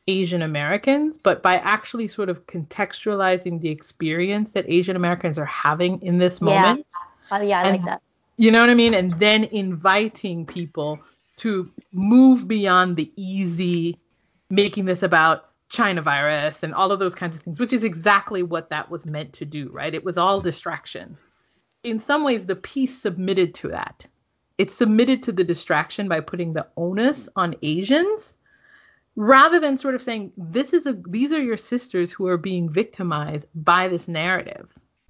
Asian 0.08 0.42
Americans, 0.42 1.18
but 1.18 1.44
by 1.44 1.56
actually 1.58 2.08
sort 2.08 2.30
of 2.30 2.46
contextualizing 2.48 3.60
the 3.60 3.70
experience 3.70 4.52
that 4.52 4.66
Asian 4.68 4.96
Americans 4.96 5.38
are 5.38 5.46
having 5.46 6.02
in 6.02 6.18
this 6.18 6.40
moment. 6.40 6.86
Yeah. 7.32 7.38
Oh, 7.38 7.42
yeah, 7.42 7.60
I 7.60 7.64
and, 7.64 7.78
like 7.78 7.86
that. 7.86 8.02
You 8.38 8.52
know 8.52 8.62
what 8.62 8.70
I 8.70 8.74
mean? 8.74 8.94
And 8.94 9.20
then 9.20 9.46
inviting 9.46 10.46
people 10.46 11.00
to 11.38 11.70
move 11.92 12.48
beyond 12.48 12.96
the 12.96 13.12
easy, 13.16 14.00
making 14.50 14.86
this 14.86 15.04
about 15.04 15.50
China 15.70 16.02
virus 16.02 16.64
and 16.64 16.74
all 16.74 16.92
of 16.92 17.00
those 17.00 17.14
kinds 17.14 17.36
of 17.36 17.42
things, 17.42 17.60
which 17.60 17.74
is 17.74 17.84
exactly 17.84 18.44
what 18.44 18.70
that 18.70 18.90
was 18.90 19.06
meant 19.06 19.34
to 19.34 19.46
do, 19.46 19.70
right? 19.72 19.94
It 19.94 20.06
was 20.06 20.18
all 20.18 20.40
distraction 20.40 21.18
in 21.84 22.00
some 22.00 22.24
ways 22.24 22.46
the 22.46 22.56
piece 22.56 22.98
submitted 22.98 23.54
to 23.56 23.68
that. 23.70 24.08
It 24.58 24.72
submitted 24.72 25.22
to 25.24 25.32
the 25.32 25.44
distraction 25.44 26.08
by 26.08 26.20
putting 26.20 26.54
the 26.54 26.68
onus 26.78 27.30
on 27.36 27.56
Asians 27.62 28.38
rather 29.16 29.60
than 29.60 29.78
sort 29.78 29.96
of 29.96 30.02
saying 30.02 30.32
this 30.38 30.74
is 30.74 30.86
a 30.86 30.94
these 31.08 31.32
are 31.32 31.42
your 31.42 31.58
sisters 31.58 32.12
who 32.12 32.28
are 32.28 32.38
being 32.38 32.70
victimized 32.70 33.48
by 33.56 33.88
this 33.88 34.08
narrative. 34.08 34.70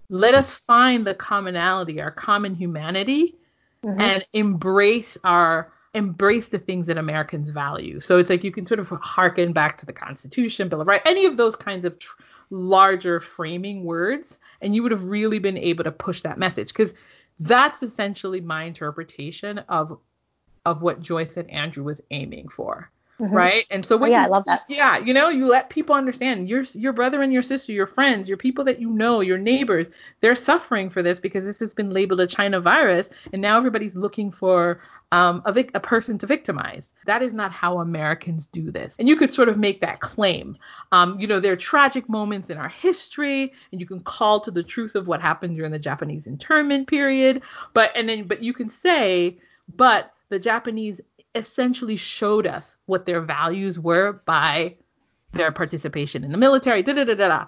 Let 0.09 0.33
us 0.33 0.55
find 0.55 1.05
the 1.05 1.13
commonality, 1.13 2.01
our 2.01 2.11
common 2.11 2.55
humanity 2.55 3.35
mm-hmm. 3.83 3.99
and 3.99 4.25
embrace 4.33 5.17
our 5.23 5.71
embrace 5.93 6.49
the 6.49 6.59
things 6.59 6.87
that 6.87 6.97
Americans 6.97 7.49
value. 7.49 7.99
So 7.99 8.17
it's 8.17 8.29
like 8.29 8.43
you 8.43 8.51
can 8.51 8.65
sort 8.65 8.79
of 8.79 8.89
harken 8.89 9.51
back 9.51 9.77
to 9.79 9.85
the 9.85 9.93
Constitution, 9.93 10.69
Bill 10.69 10.81
of 10.81 10.87
Rights, 10.87 11.03
any 11.05 11.25
of 11.25 11.37
those 11.37 11.55
kinds 11.55 11.85
of 11.85 11.97
tr- 11.97 12.21
larger 12.49 13.19
framing 13.19 13.83
words, 13.83 14.39
and 14.61 14.75
you 14.75 14.83
would 14.83 14.91
have 14.91 15.03
really 15.03 15.39
been 15.39 15.57
able 15.57 15.83
to 15.83 15.91
push 15.91 16.21
that 16.21 16.37
message 16.37 16.69
because 16.69 16.93
that's 17.39 17.83
essentially 17.83 18.41
my 18.41 18.63
interpretation 18.63 19.59
of 19.69 19.99
of 20.65 20.81
what 20.81 20.99
Joy's 21.01 21.37
and 21.37 21.49
Andrew 21.49 21.83
was 21.83 22.01
aiming 22.11 22.49
for. 22.49 22.91
Mm-hmm. 23.19 23.33
Right. 23.33 23.65
And 23.71 23.83
so 23.83 23.97
when 23.97 24.11
oh, 24.11 24.15
yeah, 24.15 24.25
I 24.25 24.27
love 24.27 24.45
that. 24.45 24.61
Yeah, 24.69 24.99
you 24.99 25.11
know, 25.11 25.29
you 25.29 25.47
let 25.47 25.71
people 25.71 25.95
understand 25.95 26.47
your 26.47 26.63
your 26.75 26.93
brother 26.93 27.23
and 27.23 27.33
your 27.33 27.41
sister, 27.41 27.71
your 27.71 27.87
friends, 27.87 28.27
your 28.27 28.37
people 28.37 28.63
that 28.65 28.79
you 28.79 28.91
know, 28.91 29.21
your 29.21 29.39
neighbors, 29.39 29.89
they're 30.21 30.35
suffering 30.35 30.87
for 30.87 31.01
this 31.01 31.19
because 31.19 31.43
this 31.43 31.59
has 31.59 31.73
been 31.73 31.89
labeled 31.89 32.19
a 32.19 32.27
China 32.27 32.59
virus, 32.61 33.09
and 33.33 33.41
now 33.41 33.57
everybody's 33.57 33.95
looking 33.95 34.31
for 34.31 34.79
um, 35.11 35.41
a, 35.45 35.51
vic- 35.51 35.71
a 35.73 35.79
person 35.79 36.19
to 36.19 36.27
victimize. 36.27 36.91
That 37.07 37.23
is 37.23 37.33
not 37.33 37.51
how 37.51 37.79
Americans 37.79 38.45
do 38.45 38.69
this. 38.69 38.93
And 38.99 39.09
you 39.09 39.15
could 39.15 39.33
sort 39.33 39.49
of 39.49 39.57
make 39.57 39.81
that 39.81 39.99
claim. 39.99 40.55
Um, 40.91 41.19
you 41.19 41.25
know, 41.25 41.39
there 41.39 41.53
are 41.53 41.57
tragic 41.57 42.07
moments 42.07 42.51
in 42.51 42.57
our 42.59 42.69
history, 42.69 43.51
and 43.71 43.81
you 43.81 43.87
can 43.87 44.01
call 44.01 44.39
to 44.41 44.51
the 44.51 44.63
truth 44.63 44.93
of 44.93 45.07
what 45.07 45.23
happened 45.23 45.55
during 45.55 45.71
the 45.71 45.79
Japanese 45.79 46.27
internment 46.27 46.87
period. 46.87 47.41
But 47.73 47.91
and 47.95 48.07
then, 48.07 48.25
but 48.25 48.43
you 48.43 48.53
can 48.53 48.69
say, 48.69 49.39
but 49.75 50.13
the 50.29 50.37
Japanese 50.37 51.01
essentially 51.37 51.95
showed 51.95 52.45
us 52.45 52.77
what 52.85 53.05
their 53.05 53.21
values 53.21 53.79
were 53.79 54.21
by 54.25 54.75
their 55.33 55.51
participation 55.51 56.23
in 56.23 56.31
the 56.31 56.37
military. 56.37 56.81
Da, 56.81 56.93
da, 56.93 57.03
da, 57.03 57.15
da, 57.15 57.27
da. 57.27 57.47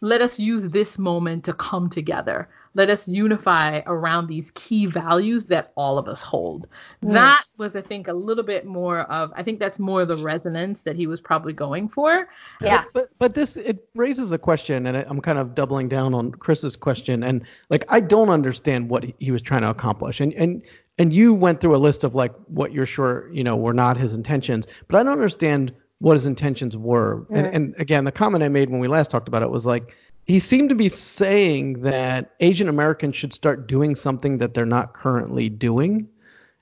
Let 0.00 0.20
us 0.20 0.38
use 0.38 0.68
this 0.70 0.98
moment 0.98 1.44
to 1.44 1.52
come 1.52 1.90
together. 1.90 2.48
Let 2.74 2.90
us 2.90 3.08
unify 3.08 3.80
around 3.86 4.28
these 4.28 4.52
key 4.52 4.86
values 4.86 5.46
that 5.46 5.72
all 5.74 5.98
of 5.98 6.06
us 6.06 6.22
hold. 6.22 6.68
Mm. 7.02 7.14
That 7.14 7.44
was, 7.56 7.74
I 7.74 7.80
think, 7.80 8.06
a 8.06 8.12
little 8.12 8.44
bit 8.44 8.64
more 8.64 9.00
of. 9.00 9.32
I 9.34 9.42
think 9.42 9.58
that's 9.58 9.80
more 9.80 10.04
the 10.04 10.16
resonance 10.16 10.82
that 10.82 10.94
he 10.94 11.08
was 11.08 11.20
probably 11.20 11.52
going 11.52 11.88
for. 11.88 12.28
Yeah. 12.60 12.84
But 12.92 12.92
but, 12.92 13.08
but 13.18 13.34
this 13.34 13.56
it 13.56 13.88
raises 13.96 14.30
a 14.30 14.38
question, 14.38 14.86
and 14.86 14.96
I'm 14.96 15.20
kind 15.20 15.38
of 15.40 15.56
doubling 15.56 15.88
down 15.88 16.14
on 16.14 16.30
Chris's 16.30 16.76
question. 16.76 17.24
And 17.24 17.44
like, 17.68 17.84
I 17.88 17.98
don't 17.98 18.28
understand 18.28 18.90
what 18.90 19.04
he 19.18 19.32
was 19.32 19.42
trying 19.42 19.62
to 19.62 19.70
accomplish. 19.70 20.20
And 20.20 20.32
and 20.34 20.62
and 20.98 21.12
you 21.12 21.32
went 21.32 21.60
through 21.60 21.74
a 21.74 21.78
list 21.78 22.04
of 22.04 22.14
like 22.14 22.34
what 22.46 22.72
you're 22.72 22.86
sure 22.86 23.30
you 23.32 23.44
know 23.44 23.56
were 23.56 23.72
not 23.72 23.96
his 23.96 24.14
intentions 24.14 24.66
but 24.88 24.98
i 24.98 25.02
don't 25.02 25.12
understand 25.12 25.72
what 26.00 26.12
his 26.12 26.28
intentions 26.28 26.76
were. 26.76 27.26
And, 27.30 27.46
and 27.48 27.74
again 27.78 28.04
the 28.04 28.12
comment 28.12 28.44
i 28.44 28.48
made 28.48 28.70
when 28.70 28.80
we 28.80 28.88
last 28.88 29.10
talked 29.10 29.28
about 29.28 29.42
it 29.42 29.50
was 29.50 29.66
like 29.66 29.94
he 30.26 30.38
seemed 30.38 30.68
to 30.68 30.74
be 30.74 30.88
saying 30.88 31.80
that 31.82 32.34
asian 32.40 32.68
americans 32.68 33.16
should 33.16 33.32
start 33.32 33.66
doing 33.66 33.94
something 33.94 34.38
that 34.38 34.54
they're 34.54 34.66
not 34.66 34.94
currently 34.94 35.48
doing. 35.48 36.08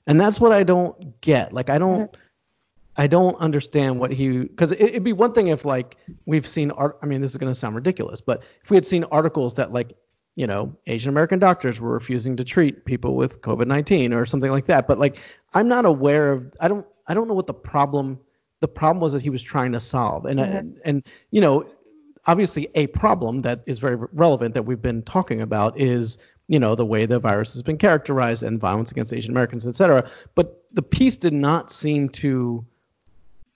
And 0.07 0.21
that's 0.21 0.39
what 0.39 0.51
i 0.51 0.63
don't 0.63 1.19
get. 1.21 1.53
Like 1.53 1.69
i 1.69 1.77
don't 1.77 2.15
I 2.97 3.05
don't 3.05 3.35
understand 3.35 3.99
what 3.99 4.11
he 4.11 4.39
because 4.39 4.71
it, 4.71 4.93
would 4.93 5.03
be 5.03 5.13
one 5.13 5.31
thing 5.33 5.47
if 5.47 5.65
like 5.65 5.97
we've 6.25 6.47
seen 6.47 6.71
art. 6.71 6.97
I 7.03 7.05
mean, 7.05 7.21
this 7.21 7.31
is 7.31 7.37
going 7.37 7.51
to 7.51 7.57
sound 7.57 7.75
ridiculous, 7.75 8.21
but 8.21 8.41
if 8.63 8.71
we 8.71 8.75
had 8.75 8.87
seen 8.87 9.03
articles 9.05 9.53
that 9.55 9.71
like 9.71 9.95
you 10.37 10.45
know, 10.45 10.71
Asian 10.85 11.09
American 11.09 11.39
doctors 11.39 11.81
were 11.81 11.91
refusing 11.91 12.37
to 12.37 12.43
treat 12.43 12.85
people 12.85 13.15
with 13.15 13.41
COVID 13.41 13.65
nineteen 13.65 14.13
or 14.13 14.23
something 14.23 14.51
like 14.51 14.67
that. 14.67 14.87
But 14.87 14.99
like, 14.99 15.17
I'm 15.55 15.67
not 15.67 15.83
aware 15.83 16.31
of. 16.31 16.53
I 16.61 16.67
don't. 16.67 16.85
I 17.07 17.15
don't 17.15 17.27
know 17.27 17.33
what 17.33 17.47
the 17.47 17.55
problem. 17.55 18.19
The 18.59 18.67
problem 18.67 19.01
was 19.01 19.13
that 19.13 19.23
he 19.23 19.31
was 19.31 19.41
trying 19.41 19.71
to 19.71 19.79
solve, 19.79 20.25
and 20.25 20.39
mm-hmm. 20.39 20.55
and, 20.55 20.79
and 20.85 21.03
you 21.31 21.41
know, 21.41 21.65
obviously 22.27 22.69
a 22.75 22.85
problem 22.87 23.41
that 23.41 23.63
is 23.65 23.79
very 23.79 23.95
relevant 24.13 24.53
that 24.53 24.61
we've 24.61 24.81
been 24.81 25.01
talking 25.01 25.41
about 25.41 25.75
is 25.79 26.19
you 26.47 26.59
know 26.59 26.75
the 26.75 26.85
way 26.85 27.07
the 27.07 27.17
virus 27.17 27.53
has 27.53 27.63
been 27.63 27.77
characterized 27.79 28.43
and 28.43 28.59
violence 28.59 28.91
against 28.91 29.13
Asian 29.13 29.31
Americans, 29.31 29.65
et 29.65 29.75
cetera. 29.75 30.07
But 30.35 30.63
the 30.71 30.83
piece 30.83 31.17
did 31.17 31.33
not 31.33 31.71
seem 31.71 32.09
to 32.09 32.63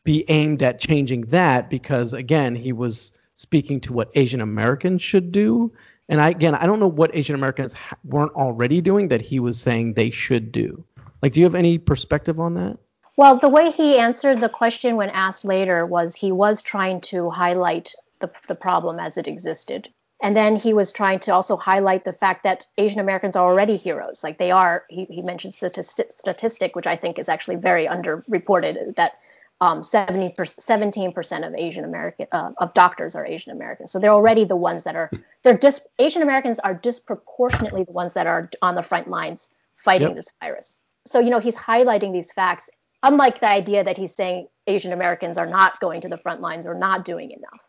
be 0.04 0.26
aimed 0.30 0.64
at 0.64 0.80
changing 0.80 1.22
that 1.28 1.70
because 1.70 2.12
again 2.14 2.56
he 2.56 2.74
was 2.74 3.12
speaking 3.36 3.80
to 3.82 3.94
what 3.94 4.10
Asian 4.16 4.42
Americans 4.42 5.04
should 5.04 5.32
do 5.32 5.72
and 6.12 6.22
I 6.22 6.30
again, 6.30 6.54
I 6.54 6.68
don't 6.68 6.80
know 6.80 6.90
what 6.90 7.16
Asian 7.16 7.36
Americans 7.36 7.74
weren't 8.04 8.34
already 8.34 8.82
doing 8.82 9.08
that 9.08 9.22
he 9.22 9.40
was 9.40 9.60
saying 9.60 9.94
they 9.94 10.12
should 10.12 10.52
do. 10.52 10.84
Like, 11.24 11.34
do 11.34 11.40
you 11.40 11.46
have 11.46 11.56
any 11.56 11.78
perspective 11.78 12.40
on 12.40 12.54
that? 12.56 12.78
Well, 13.18 13.38
the 13.38 13.50
way 13.50 13.72
he 13.72 13.98
answered 13.98 14.42
the 14.42 14.50
question 14.50 14.98
when 14.98 15.10
asked 15.12 15.46
later 15.46 15.86
was 15.86 16.14
he 16.14 16.32
was 16.32 16.62
trying 16.62 17.02
to 17.02 17.30
highlight 17.30 17.94
the, 18.20 18.30
the 18.48 18.56
problem 18.56 19.00
as 19.00 19.18
it 19.18 19.28
existed. 19.28 19.90
And 20.24 20.36
then 20.36 20.56
he 20.56 20.74
was 20.74 20.92
trying 20.92 21.20
to 21.22 21.34
also 21.34 21.58
highlight 21.58 22.04
the 22.04 22.14
fact 22.14 22.44
that 22.44 22.68
Asian 22.78 23.00
Americans 23.00 23.36
are 23.36 23.50
already 23.50 23.76
heroes. 23.76 24.24
Like 24.24 24.38
they 24.38 24.52
are, 24.52 24.84
he, 24.90 25.06
he 25.06 25.22
mentioned 25.22 25.54
statistic, 25.54 26.12
statistic, 26.12 26.76
which 26.76 26.88
I 26.88 26.96
think 26.96 27.18
is 27.18 27.30
actually 27.30 27.56
very 27.56 27.88
underreported, 27.88 28.96
that 28.96 29.18
um, 29.62 29.84
70 29.84 30.34
17% 30.36 31.48
of 31.48 31.54
Asian 31.56 31.86
American 31.86 32.28
uh, 32.32 32.52
of 32.58 32.74
doctors 32.74 33.16
are 33.16 33.26
Asian 33.26 33.52
Americans. 33.52 33.92
So 33.92 34.00
they're 34.00 34.12
already 34.12 34.44
the 34.44 34.56
ones 34.56 34.84
that 34.84 34.96
are 34.96 35.10
they're 35.44 35.58
dis, 35.58 35.80
Asian 36.00 36.24
Americans 36.24 36.60
are 36.60 36.74
disproportionately 36.74 37.84
the 37.84 37.92
ones 37.92 38.14
that 38.14 38.26
are 38.26 38.50
on 38.64 38.76
the 38.76 38.84
front 38.84 39.08
lines 39.08 39.50
fighting 39.76 40.10
yep. 40.10 40.18
this 40.18 40.30
virus. 40.42 40.82
So 41.06 41.20
you 41.20 41.30
know 41.30 41.40
he's 41.40 41.56
highlighting 41.56 42.12
these 42.12 42.32
facts, 42.32 42.70
unlike 43.04 43.40
the 43.40 43.48
idea 43.48 43.84
that 43.84 43.98
he's 43.98 44.16
saying 44.16 44.48
Asian 44.66 44.94
Americans 44.94 45.38
are 45.38 45.46
not 45.46 45.80
going 45.80 46.02
to 46.02 46.10
the 46.10 46.18
front 46.18 46.42
lines 46.42 46.66
or 46.66 46.74
not 46.74 47.06
doing 47.06 47.32
enough. 47.32 47.62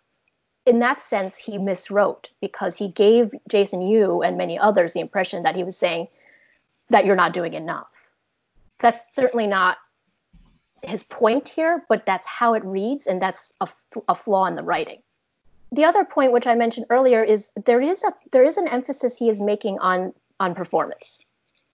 In 0.65 0.79
that 0.79 1.01
sense, 1.01 1.37
he 1.37 1.59
miswrote 1.59 2.29
because 2.41 2.77
he 2.77 2.89
gave 2.89 3.35
Jason 3.49 3.83
Yu 3.83 4.23
and 4.23 4.39
many 4.39 4.59
others 4.59 4.95
the 4.95 5.01
impression 5.01 5.43
that 5.43 5.57
he 5.57 5.65
was 5.65 5.77
saying 5.77 6.09
that 6.89 7.05
you're 7.05 7.17
not 7.17 7.33
doing 7.33 7.53
enough. 7.53 7.89
That's 8.79 9.15
certainly 9.15 9.47
not 9.47 9.79
his 10.83 11.05
point 11.05 11.49
here, 11.49 11.85
but 11.89 12.07
that's 12.07 12.27
how 12.27 12.55
it 12.55 12.65
reads, 12.65 13.07
and 13.07 13.23
that's 13.23 13.55
a, 13.61 13.69
a 14.09 14.15
flaw 14.15 14.47
in 14.47 14.57
the 14.57 14.63
writing. 14.63 15.01
The 15.71 15.85
other 15.85 16.05
point, 16.05 16.33
which 16.33 16.47
I 16.47 16.55
mentioned 16.55 16.87
earlier, 16.91 17.23
is 17.23 17.51
there 17.65 17.81
is 17.81 18.03
a 18.05 18.13
there 18.33 18.45
is 18.45 18.57
an 18.57 18.69
emphasis 18.69 19.17
he 19.17 19.31
is 19.31 19.41
making 19.41 19.79
on 19.79 20.13
on 20.41 20.55
performance, 20.55 21.25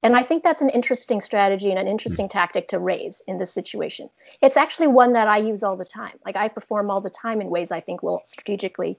and 0.03 0.15
I 0.17 0.23
think 0.23 0.43
that's 0.43 0.63
an 0.63 0.71
interesting 0.71 1.21
strategy 1.21 1.71
and 1.71 1.79
an 1.79 1.89
interesting 1.89 2.29
tactic 2.29 2.69
to 2.69 2.79
raise 2.79 3.23
in 3.27 3.39
this 3.39 3.53
situation. 3.53 4.09
It's 4.41 4.57
actually 4.57 4.87
one 4.87 5.15
that 5.15 5.27
I 5.27 5.39
use 5.39 5.63
all 5.63 5.77
the 5.77 5.85
time. 5.85 6.19
Like 6.25 6.37
I 6.37 6.49
perform 6.49 6.91
all 6.91 7.01
the 7.01 7.11
time 7.11 7.41
in 7.41 7.51
ways 7.51 7.73
I 7.73 7.81
think 7.81 8.03
will 8.03 8.23
strategically, 8.27 8.99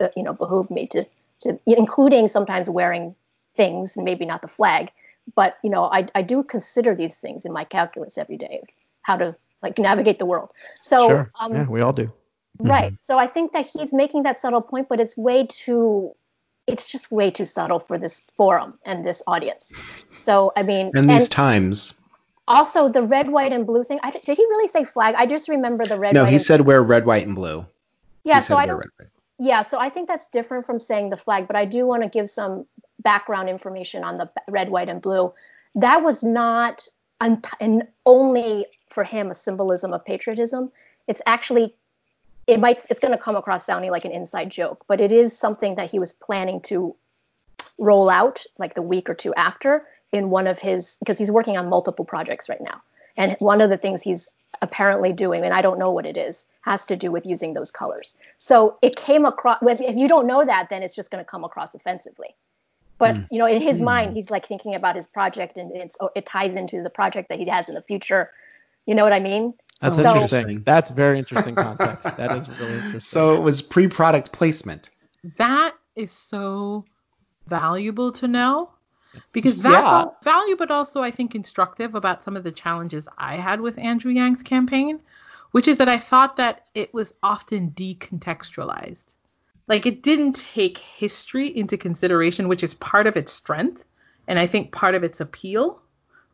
uh, 0.00 0.08
you 0.16 0.22
know, 0.22 0.32
behoove 0.32 0.70
me 0.70 0.86
to 0.88 1.06
to 1.40 1.60
including 1.66 2.28
sometimes 2.28 2.68
wearing 2.68 3.14
things, 3.54 3.96
maybe 3.96 4.24
not 4.24 4.42
the 4.42 4.48
flag, 4.48 4.90
but 5.36 5.58
you 5.62 5.70
know, 5.70 5.84
I 5.84 6.08
I 6.14 6.22
do 6.22 6.42
consider 6.42 6.94
these 6.94 7.16
things 7.18 7.44
in 7.44 7.52
my 7.52 7.64
calculus 7.64 8.18
every 8.18 8.38
day, 8.38 8.62
how 9.02 9.16
to 9.18 9.36
like 9.62 9.78
navigate 9.78 10.18
the 10.18 10.26
world. 10.26 10.50
So 10.80 11.08
sure. 11.08 11.30
um, 11.40 11.54
yeah, 11.54 11.68
we 11.68 11.80
all 11.80 11.92
do. 11.92 12.12
Right. 12.58 12.92
Mm-hmm. 12.92 13.02
So 13.02 13.18
I 13.18 13.26
think 13.26 13.52
that 13.52 13.66
he's 13.66 13.92
making 13.92 14.24
that 14.24 14.38
subtle 14.38 14.60
point, 14.60 14.88
but 14.88 15.00
it's 15.00 15.16
way 15.16 15.46
too 15.46 16.14
it's 16.66 16.86
just 16.86 17.10
way 17.10 17.30
too 17.30 17.46
subtle 17.46 17.80
for 17.80 17.98
this 17.98 18.22
forum 18.36 18.78
and 18.84 19.06
this 19.06 19.22
audience. 19.26 19.72
So 20.22 20.52
I 20.56 20.62
mean, 20.62 20.90
and 20.94 21.10
these 21.10 21.24
and 21.24 21.30
times. 21.30 21.94
Also, 22.48 22.88
the 22.88 23.04
red, 23.04 23.30
white, 23.30 23.52
and 23.52 23.64
blue 23.64 23.84
thing. 23.84 24.00
I, 24.02 24.10
did 24.10 24.36
he 24.36 24.42
really 24.44 24.66
say 24.66 24.84
flag? 24.84 25.14
I 25.16 25.24
just 25.24 25.48
remember 25.48 25.84
the 25.84 25.98
red. 25.98 26.14
No, 26.14 26.24
he 26.24 26.38
said 26.38 26.62
wear 26.62 26.82
red, 26.82 27.06
white, 27.06 27.24
and 27.24 27.36
blue. 27.36 27.64
Yeah, 28.24 28.36
he 28.36 28.42
so 28.42 28.56
I 28.56 28.66
don't. 28.66 28.78
Red, 28.78 29.08
yeah, 29.38 29.62
so 29.62 29.78
I 29.78 29.88
think 29.88 30.08
that's 30.08 30.26
different 30.28 30.66
from 30.66 30.80
saying 30.80 31.10
the 31.10 31.16
flag, 31.16 31.46
but 31.46 31.56
I 31.56 31.64
do 31.64 31.86
want 31.86 32.02
to 32.02 32.08
give 32.08 32.28
some 32.28 32.66
background 32.98 33.48
information 33.48 34.02
on 34.02 34.18
the 34.18 34.30
red, 34.48 34.70
white, 34.70 34.88
and 34.88 35.00
blue. 35.00 35.32
That 35.76 36.02
was 36.02 36.22
not 36.22 36.86
and 37.20 37.86
only 38.06 38.66
for 38.90 39.04
him 39.04 39.30
a 39.30 39.34
symbolism 39.34 39.92
of 39.92 40.04
patriotism. 40.04 40.70
It's 41.08 41.22
actually 41.26 41.74
it 42.46 42.58
might 42.58 42.84
it's 42.90 43.00
going 43.00 43.12
to 43.12 43.22
come 43.22 43.36
across 43.36 43.64
sounding 43.64 43.90
like 43.90 44.04
an 44.04 44.12
inside 44.12 44.50
joke, 44.50 44.84
but 44.86 45.00
it 45.00 45.12
is 45.12 45.36
something 45.36 45.76
that 45.76 45.90
he 45.90 45.98
was 45.98 46.12
planning 46.12 46.60
to 46.62 46.94
roll 47.78 48.10
out 48.10 48.44
like 48.58 48.74
the 48.74 48.82
week 48.82 49.08
or 49.08 49.14
two 49.14 49.34
after 49.34 49.86
in 50.12 50.30
one 50.30 50.46
of 50.46 50.58
his 50.58 50.96
because 50.98 51.18
he's 51.18 51.30
working 51.30 51.56
on 51.56 51.68
multiple 51.68 52.04
projects 52.04 52.48
right 52.48 52.60
now. 52.60 52.82
And 53.16 53.36
one 53.38 53.60
of 53.60 53.70
the 53.70 53.76
things 53.76 54.02
he's 54.02 54.32
apparently 54.62 55.12
doing, 55.12 55.44
and 55.44 55.54
I 55.54 55.62
don't 55.62 55.78
know 55.78 55.90
what 55.90 56.06
it 56.06 56.16
is, 56.16 56.46
has 56.62 56.84
to 56.86 56.96
do 56.96 57.10
with 57.10 57.26
using 57.26 57.54
those 57.54 57.70
colors. 57.70 58.16
So 58.38 58.78
it 58.82 58.96
came 58.96 59.24
across. 59.24 59.58
If 59.62 59.96
you 59.96 60.08
don't 60.08 60.26
know 60.26 60.44
that, 60.44 60.68
then 60.70 60.82
it's 60.82 60.94
just 60.94 61.10
going 61.10 61.24
to 61.24 61.28
come 61.28 61.44
across 61.44 61.74
offensively. 61.74 62.34
But 62.98 63.14
mm. 63.14 63.28
you 63.30 63.38
know, 63.38 63.46
in 63.46 63.60
his 63.60 63.80
mm. 63.80 63.84
mind, 63.84 64.16
he's 64.16 64.30
like 64.30 64.46
thinking 64.46 64.74
about 64.74 64.96
his 64.96 65.06
project, 65.06 65.56
and 65.56 65.74
it's 65.74 65.96
it 66.14 66.26
ties 66.26 66.54
into 66.54 66.82
the 66.82 66.90
project 66.90 67.28
that 67.28 67.38
he 67.38 67.46
has 67.46 67.68
in 67.68 67.74
the 67.74 67.82
future. 67.82 68.30
You 68.86 68.94
know 68.94 69.02
what 69.02 69.12
I 69.12 69.20
mean? 69.20 69.54
That's 69.80 69.96
so, 69.96 70.14
interesting. 70.14 70.62
That's 70.64 70.90
very 70.90 71.18
interesting 71.18 71.54
context. 71.54 72.04
that 72.16 72.36
is 72.36 72.48
really 72.60 72.74
interesting. 72.74 73.00
So 73.00 73.34
it 73.34 73.40
was 73.40 73.62
pre-product 73.62 74.32
placement. 74.32 74.90
That 75.36 75.74
is 75.96 76.12
so 76.12 76.84
valuable 77.46 78.12
to 78.12 78.28
know 78.28 78.70
because 79.32 79.60
that's 79.60 79.74
yeah. 79.74 80.04
value, 80.22 80.56
but 80.56 80.70
also 80.70 81.02
I 81.02 81.10
think 81.10 81.34
instructive 81.34 81.94
about 81.94 82.22
some 82.22 82.36
of 82.36 82.44
the 82.44 82.52
challenges 82.52 83.08
I 83.18 83.36
had 83.36 83.60
with 83.60 83.78
Andrew 83.78 84.12
Yang's 84.12 84.42
campaign, 84.42 85.00
which 85.52 85.66
is 85.66 85.78
that 85.78 85.88
I 85.88 85.98
thought 85.98 86.36
that 86.36 86.66
it 86.74 86.92
was 86.94 87.12
often 87.22 87.70
decontextualized. 87.72 89.14
Like 89.66 89.86
it 89.86 90.02
didn't 90.02 90.44
take 90.52 90.78
history 90.78 91.46
into 91.56 91.76
consideration, 91.76 92.48
which 92.48 92.62
is 92.62 92.74
part 92.74 93.06
of 93.06 93.16
its 93.16 93.32
strength 93.32 93.84
and 94.28 94.38
I 94.38 94.46
think 94.46 94.72
part 94.72 94.94
of 94.94 95.02
its 95.02 95.20
appeal, 95.20 95.82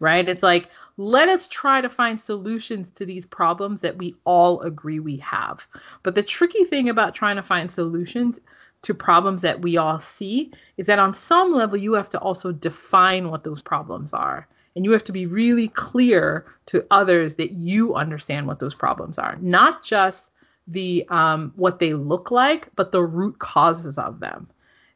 right? 0.01 0.29
It's 0.29 0.43
like, 0.43 0.69
let 0.97 1.29
us 1.29 1.47
try 1.49 1.81
to 1.81 1.89
find 1.89 2.21
solutions 2.21 2.91
to 2.93 3.05
these 3.05 3.27
problems 3.27 3.81
that 3.81 3.99
we 3.99 4.15
all 4.25 4.61
agree 4.61 4.99
we 4.99 5.17
have. 5.19 5.67
But 6.03 6.15
the 6.15 6.23
tricky 6.23 6.65
thing 6.65 6.89
about 6.89 7.15
trying 7.15 7.37
to 7.37 7.43
find 7.43 7.71
solutions 7.71 8.41
to 8.83 8.95
problems 8.95 9.43
that 9.43 9.61
we 9.61 9.77
all 9.77 10.01
see 10.01 10.53
is 10.77 10.87
that 10.87 10.99
on 10.99 11.13
some 11.13 11.53
level, 11.53 11.77
you 11.77 11.93
have 11.95 12.09
to 12.11 12.19
also 12.21 12.53
define 12.53 13.31
what 13.31 13.45
those 13.45 13.61
problems 13.63 14.13
are. 14.13 14.47
And 14.75 14.85
you 14.85 14.93
have 14.93 15.05
to 15.05 15.13
be 15.13 15.27
really 15.27 15.69
clear 15.69 16.45
to 16.67 16.87
others 16.91 17.37
that 17.37 17.53
you 17.53 17.95
understand 17.95 18.47
what 18.47 18.59
those 18.59 18.75
problems 18.75 19.19
are, 19.19 19.37
not 19.41 19.83
just 19.83 20.31
the 20.67 21.07
um, 21.09 21.53
what 21.57 21.79
they 21.79 21.95
look 21.95 22.31
like, 22.31 22.69
but 22.77 22.93
the 22.93 23.03
root 23.03 23.39
causes 23.39 23.97
of 23.97 24.21
them. 24.21 24.49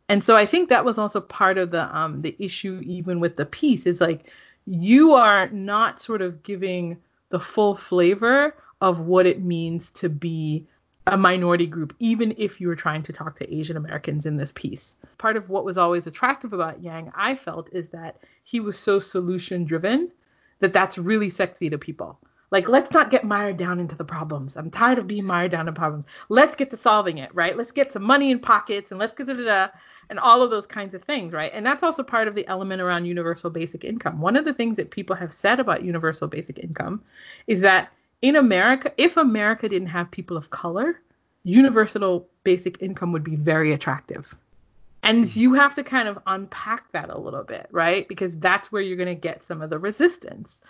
And 0.08 0.22
so 0.24 0.36
I 0.36 0.44
think 0.44 0.68
that 0.68 0.84
was 0.84 0.98
also 0.98 1.20
part 1.20 1.56
of 1.56 1.70
the 1.70 1.96
um, 1.96 2.20
the 2.22 2.36
issue, 2.38 2.80
even 2.84 3.20
with 3.20 3.36
the 3.36 3.46
piece, 3.46 3.86
is 3.86 4.00
like 4.00 4.30
you 4.70 5.14
are 5.14 5.48
not 5.48 6.00
sort 6.00 6.22
of 6.22 6.44
giving 6.44 6.96
the 7.30 7.40
full 7.40 7.74
flavor 7.74 8.54
of 8.80 9.00
what 9.00 9.26
it 9.26 9.42
means 9.42 9.90
to 9.90 10.08
be 10.08 10.64
a 11.08 11.16
minority 11.16 11.66
group, 11.66 11.92
even 11.98 12.32
if 12.38 12.60
you 12.60 12.68
were 12.68 12.76
trying 12.76 13.02
to 13.02 13.12
talk 13.12 13.34
to 13.34 13.52
Asian 13.52 13.76
Americans 13.76 14.26
in 14.26 14.36
this 14.36 14.52
piece. 14.54 14.94
Part 15.18 15.36
of 15.36 15.48
what 15.50 15.64
was 15.64 15.76
always 15.76 16.06
attractive 16.06 16.52
about 16.52 16.84
Yang, 16.84 17.10
I 17.16 17.34
felt, 17.34 17.68
is 17.72 17.88
that 17.88 18.22
he 18.44 18.60
was 18.60 18.78
so 18.78 19.00
solution 19.00 19.64
driven 19.64 20.12
that 20.60 20.72
that's 20.72 20.98
really 20.98 21.30
sexy 21.30 21.68
to 21.68 21.76
people. 21.76 22.20
Like, 22.50 22.68
let's 22.68 22.90
not 22.90 23.10
get 23.10 23.24
mired 23.24 23.56
down 23.56 23.78
into 23.78 23.94
the 23.94 24.04
problems. 24.04 24.56
I'm 24.56 24.70
tired 24.70 24.98
of 24.98 25.06
being 25.06 25.24
mired 25.24 25.52
down 25.52 25.68
in 25.68 25.74
problems. 25.74 26.06
Let's 26.28 26.56
get 26.56 26.70
to 26.72 26.76
solving 26.76 27.18
it, 27.18 27.32
right? 27.34 27.56
Let's 27.56 27.70
get 27.70 27.92
some 27.92 28.02
money 28.02 28.30
in 28.30 28.40
pockets 28.40 28.90
and 28.90 28.98
let's 28.98 29.14
get 29.14 29.28
da 29.28 29.34
da 29.34 29.44
da 29.44 29.68
and 30.08 30.18
all 30.18 30.42
of 30.42 30.50
those 30.50 30.66
kinds 30.66 30.92
of 30.94 31.02
things, 31.04 31.32
right? 31.32 31.52
And 31.54 31.64
that's 31.64 31.84
also 31.84 32.02
part 32.02 32.26
of 32.26 32.34
the 32.34 32.46
element 32.48 32.82
around 32.82 33.04
universal 33.04 33.50
basic 33.50 33.84
income. 33.84 34.20
One 34.20 34.36
of 34.36 34.44
the 34.44 34.52
things 34.52 34.76
that 34.76 34.90
people 34.90 35.14
have 35.16 35.32
said 35.32 35.60
about 35.60 35.84
universal 35.84 36.26
basic 36.26 36.58
income 36.58 37.02
is 37.46 37.60
that 37.60 37.92
in 38.22 38.36
America, 38.36 38.92
if 38.96 39.16
America 39.16 39.68
didn't 39.68 39.88
have 39.88 40.10
people 40.10 40.36
of 40.36 40.50
color, 40.50 41.00
universal 41.44 42.28
basic 42.42 42.82
income 42.82 43.12
would 43.12 43.24
be 43.24 43.36
very 43.36 43.72
attractive. 43.72 44.34
And 45.02 45.34
you 45.34 45.54
have 45.54 45.74
to 45.76 45.82
kind 45.82 46.08
of 46.08 46.18
unpack 46.26 46.92
that 46.92 47.08
a 47.08 47.18
little 47.18 47.42
bit, 47.42 47.68
right? 47.70 48.06
Because 48.06 48.38
that's 48.38 48.70
where 48.70 48.82
you're 48.82 48.98
going 48.98 49.08
to 49.08 49.14
get 49.14 49.42
some 49.42 49.62
of 49.62 49.70
the 49.70 49.78
resistance. 49.78 50.60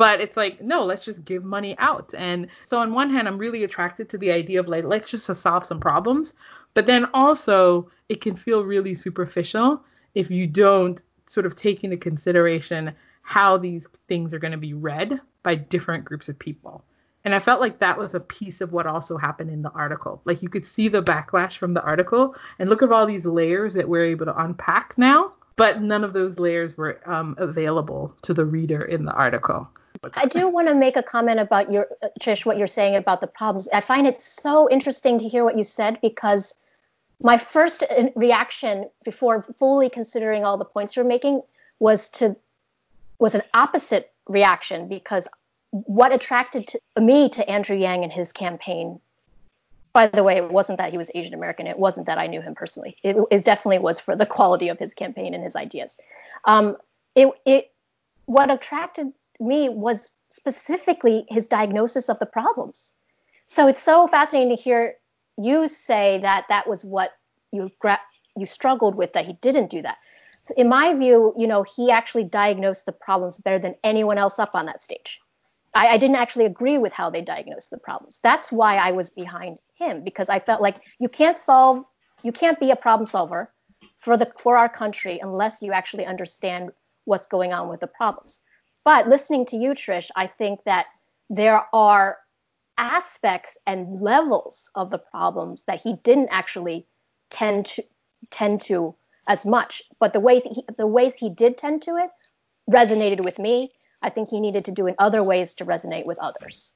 But 0.00 0.22
it's 0.22 0.34
like, 0.34 0.62
no, 0.62 0.82
let's 0.82 1.04
just 1.04 1.26
give 1.26 1.44
money 1.44 1.76
out. 1.76 2.14
And 2.16 2.48
so, 2.64 2.80
on 2.80 2.94
one 2.94 3.10
hand, 3.10 3.28
I'm 3.28 3.36
really 3.36 3.64
attracted 3.64 4.08
to 4.08 4.16
the 4.16 4.32
idea 4.32 4.58
of 4.58 4.66
like, 4.66 4.84
let's 4.84 5.10
just 5.10 5.26
solve 5.26 5.66
some 5.66 5.78
problems. 5.78 6.32
But 6.72 6.86
then 6.86 7.06
also, 7.12 7.90
it 8.08 8.22
can 8.22 8.34
feel 8.34 8.64
really 8.64 8.94
superficial 8.94 9.84
if 10.14 10.30
you 10.30 10.46
don't 10.46 11.02
sort 11.26 11.44
of 11.44 11.54
take 11.54 11.84
into 11.84 11.98
consideration 11.98 12.94
how 13.20 13.58
these 13.58 13.86
things 14.08 14.32
are 14.32 14.38
going 14.38 14.52
to 14.52 14.56
be 14.56 14.72
read 14.72 15.20
by 15.42 15.54
different 15.54 16.06
groups 16.06 16.30
of 16.30 16.38
people. 16.38 16.82
And 17.26 17.34
I 17.34 17.38
felt 17.38 17.60
like 17.60 17.78
that 17.80 17.98
was 17.98 18.14
a 18.14 18.20
piece 18.20 18.62
of 18.62 18.72
what 18.72 18.86
also 18.86 19.18
happened 19.18 19.50
in 19.50 19.60
the 19.60 19.72
article. 19.72 20.22
Like 20.24 20.40
you 20.40 20.48
could 20.48 20.64
see 20.64 20.88
the 20.88 21.02
backlash 21.02 21.58
from 21.58 21.74
the 21.74 21.82
article 21.82 22.34
and 22.58 22.70
look 22.70 22.82
at 22.82 22.90
all 22.90 23.04
these 23.04 23.26
layers 23.26 23.74
that 23.74 23.90
we're 23.90 24.06
able 24.06 24.24
to 24.24 24.42
unpack 24.42 24.96
now, 24.96 25.32
but 25.56 25.82
none 25.82 26.04
of 26.04 26.14
those 26.14 26.38
layers 26.38 26.78
were 26.78 27.02
um, 27.04 27.34
available 27.36 28.16
to 28.22 28.32
the 28.32 28.46
reader 28.46 28.80
in 28.80 29.04
the 29.04 29.12
article. 29.12 29.68
I 30.14 30.26
do 30.26 30.48
want 30.48 30.68
to 30.68 30.74
make 30.74 30.96
a 30.96 31.02
comment 31.02 31.40
about 31.40 31.70
your 31.70 31.88
uh, 32.02 32.08
Trish, 32.20 32.46
what 32.46 32.56
you're 32.56 32.66
saying 32.66 32.96
about 32.96 33.20
the 33.20 33.26
problems. 33.26 33.68
I 33.72 33.80
find 33.80 34.06
it 34.06 34.16
so 34.16 34.68
interesting 34.70 35.18
to 35.18 35.28
hear 35.28 35.44
what 35.44 35.58
you 35.58 35.64
said 35.64 35.98
because 36.00 36.54
my 37.22 37.36
first 37.36 37.82
uh, 37.82 38.04
reaction 38.16 38.88
before 39.04 39.42
fully 39.42 39.90
considering 39.90 40.44
all 40.44 40.56
the 40.56 40.64
points 40.64 40.96
you're 40.96 41.04
making 41.04 41.42
was 41.78 42.08
to 42.10 42.36
was 43.18 43.34
an 43.34 43.42
opposite 43.52 44.12
reaction 44.26 44.88
because 44.88 45.28
what 45.70 46.12
attracted 46.12 46.66
to, 46.68 46.80
me 47.00 47.28
to 47.28 47.48
Andrew 47.48 47.76
Yang 47.76 48.04
and 48.04 48.12
his 48.12 48.32
campaign 48.32 48.98
by 49.92 50.06
the 50.06 50.22
way, 50.22 50.36
it 50.36 50.50
wasn't 50.50 50.78
that 50.78 50.92
he 50.92 50.98
was 50.98 51.10
Asian 51.14 51.34
American. 51.34 51.66
It 51.66 51.78
wasn't 51.78 52.06
that 52.06 52.18
I 52.18 52.26
knew 52.26 52.40
him 52.40 52.54
personally. 52.54 52.96
It, 53.02 53.16
it, 53.30 53.44
definitely 53.44 53.80
was 53.80 53.98
for 53.98 54.14
the 54.14 54.26
quality 54.26 54.68
of 54.68 54.78
his 54.78 54.94
campaign 54.94 55.34
and 55.34 55.42
his 55.42 55.56
ideas. 55.56 55.98
Um, 56.44 56.76
it, 57.16 57.28
it, 57.44 57.72
what 58.26 58.50
attracted 58.50 59.12
me 59.40 59.68
was 59.68 60.12
specifically 60.30 61.24
his 61.28 61.46
diagnosis 61.46 62.08
of 62.08 62.18
the 62.18 62.26
problems. 62.26 62.92
So 63.46 63.66
it's 63.66 63.82
so 63.82 64.06
fascinating 64.06 64.56
to 64.56 64.62
hear 64.62 64.94
you 65.36 65.68
say 65.68 66.20
that 66.22 66.44
that 66.48 66.68
was 66.68 66.84
what 66.84 67.12
you 67.52 67.70
gra- 67.80 68.00
you 68.36 68.46
struggled 68.46 68.94
with 68.94 69.12
that 69.14 69.26
he 69.26 69.32
didn't 69.34 69.70
do 69.70 69.82
that. 69.82 69.98
In 70.56 70.68
my 70.68 70.94
view, 70.94 71.34
you 71.36 71.46
know, 71.46 71.62
he 71.62 71.90
actually 71.90 72.24
diagnosed 72.24 72.86
the 72.86 72.92
problems 72.92 73.38
better 73.38 73.58
than 73.58 73.74
anyone 73.84 74.18
else 74.18 74.38
up 74.38 74.54
on 74.54 74.66
that 74.66 74.82
stage. 74.82 75.20
I, 75.74 75.88
I 75.88 75.98
didn't 75.98 76.16
actually 76.16 76.46
agree 76.46 76.78
with 76.78 76.92
how 76.92 77.10
they 77.10 77.20
diagnosed 77.22 77.70
the 77.70 77.78
problems. 77.78 78.20
That's 78.22 78.50
why 78.50 78.76
I 78.76 78.92
was 78.92 79.10
behind 79.10 79.58
him 79.74 80.02
because 80.02 80.28
I 80.28 80.40
felt 80.40 80.60
like 80.60 80.76
you 80.98 81.08
can't 81.08 81.38
solve, 81.38 81.84
you 82.22 82.32
can't 82.32 82.58
be 82.58 82.70
a 82.70 82.76
problem 82.76 83.06
solver 83.06 83.52
for 83.98 84.16
the 84.16 84.30
for 84.38 84.56
our 84.56 84.68
country 84.68 85.18
unless 85.20 85.62
you 85.62 85.72
actually 85.72 86.06
understand 86.06 86.70
what's 87.04 87.26
going 87.26 87.52
on 87.52 87.68
with 87.68 87.80
the 87.80 87.86
problems. 87.86 88.40
But 88.84 89.08
listening 89.08 89.46
to 89.46 89.56
you, 89.56 89.70
Trish, 89.70 90.10
I 90.16 90.26
think 90.26 90.64
that 90.64 90.86
there 91.28 91.64
are 91.72 92.18
aspects 92.78 93.58
and 93.66 94.00
levels 94.00 94.70
of 94.74 94.90
the 94.90 94.98
problems 94.98 95.62
that 95.66 95.80
he 95.80 95.96
didn't 96.02 96.28
actually 96.30 96.86
tend 97.30 97.66
to 97.66 97.84
tend 98.30 98.60
to 98.62 98.94
as 99.28 99.46
much. 99.46 99.82
But 99.98 100.12
the 100.12 100.20
ways 100.20 100.42
he, 100.44 100.64
the 100.76 100.86
ways 100.86 101.16
he 101.16 101.30
did 101.30 101.58
tend 101.58 101.82
to 101.82 101.96
it 101.96 102.10
resonated 102.70 103.24
with 103.24 103.38
me. 103.38 103.70
I 104.02 104.08
think 104.08 104.28
he 104.28 104.40
needed 104.40 104.64
to 104.64 104.72
do 104.72 104.86
in 104.86 104.94
other 104.98 105.22
ways 105.22 105.54
to 105.54 105.66
resonate 105.66 106.06
with 106.06 106.18
others. 106.18 106.74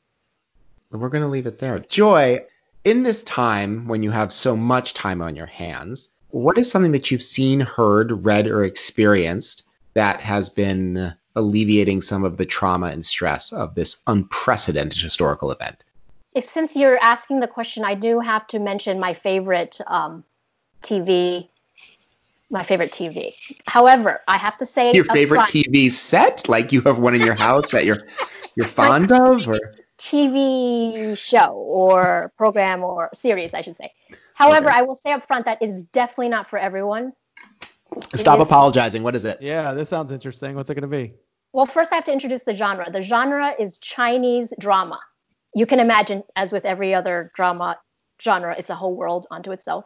We're 0.91 1.09
going 1.09 1.23
to 1.23 1.29
leave 1.29 1.47
it 1.47 1.59
there. 1.59 1.79
Joy, 1.79 2.45
in 2.85 3.03
this 3.03 3.25
time 3.25 3.89
when 3.89 4.03
you 4.03 4.11
have 4.11 4.33
so 4.33 4.55
much 4.55 4.93
time 4.93 5.23
on 5.23 5.35
your 5.35 5.47
hands, 5.47 6.11
what 6.29 6.59
is 6.59 6.71
something 6.71 6.93
that 6.93 7.11
you've 7.11 7.23
seen, 7.23 7.61
heard, 7.61 8.25
read, 8.25 8.47
or 8.47 8.63
experienced 8.63 9.67
that 9.95 10.21
has 10.21 10.51
been 10.51 11.15
alleviating 11.37 12.01
some 12.01 12.25
of 12.25 12.37
the 12.37 12.47
trauma 12.47 12.89
and 12.89 13.05
stress 13.05 13.53
of 13.53 13.75
this 13.75 14.03
unprecedented 14.07 15.01
historical 15.01 15.51
event? 15.51 15.85
If 16.35 16.49
since 16.49 16.75
you're 16.75 16.99
asking 17.03 17.41
the 17.41 17.47
question, 17.47 17.85
I 17.85 17.95
do 17.95 18.21
have 18.21 18.47
to 18.49 18.59
mention 18.59 18.99
my 18.99 19.15
favorite 19.15 19.81
um, 19.87 20.25
TV 20.83 21.49
my 22.51 22.63
favorite 22.63 22.93
TV. 22.93 23.35
However, 23.67 24.21
I 24.29 24.37
have 24.39 24.57
to 24.59 24.67
say 24.67 24.93
your 24.93 25.05
favorite 25.07 25.39
front, 25.39 25.51
TV 25.51 25.91
set, 25.91 26.49
like 26.49 26.73
you 26.73 26.81
have 26.83 26.99
one 26.99 27.15
in 27.15 27.21
your 27.21 27.35
house 27.35 27.71
that 27.73 27.85
you're 27.85 28.07
you're 28.55 28.67
fond 28.81 29.11
of, 29.13 29.49
or 29.49 29.59
TV 29.99 31.17
show 31.19 31.53
or 31.53 32.33
program 32.37 32.83
or 32.83 33.11
series, 33.13 33.55
I 33.55 33.63
should 33.63 33.77
say. 33.77 33.93
However, 34.35 34.69
okay. 34.69 34.79
I 34.79 34.83
will 34.83 34.95
say 34.95 35.13
up 35.13 35.27
front 35.27 35.45
that 35.47 35.61
it 35.61 35.71
is 35.71 35.83
definitely 35.85 36.29
not 36.29 36.49
for 36.49 36.59
everyone. 36.59 37.13
Stop 38.15 38.41
apologizing. 38.41 39.03
What 39.03 39.15
is 39.15 39.25
it? 39.25 39.41
Yeah, 39.41 39.73
this 39.73 39.89
sounds 39.89 40.11
interesting. 40.11 40.57
What's 40.57 40.71
it 40.71 40.75
going 40.75 40.83
to 40.83 40.89
be? 40.89 41.15
Well, 41.55 41.67
first 41.67 41.93
I 41.93 41.95
have 41.95 42.05
to 42.07 42.13
introduce 42.13 42.43
the 42.43 42.57
genre. 42.57 42.91
The 42.91 43.01
genre 43.01 43.55
is 43.61 43.79
Chinese 43.79 44.53
drama. 44.59 44.99
You 45.55 45.67
can 45.67 45.79
imagine, 45.79 46.25
as 46.35 46.51
with 46.51 46.65
every 46.65 46.93
other 46.93 47.31
drama 47.37 47.79
genre, 48.21 48.57
it's 48.59 48.71
a 48.71 48.75
whole 48.75 48.97
world 48.97 49.29
unto 49.31 49.53
itself. 49.53 49.85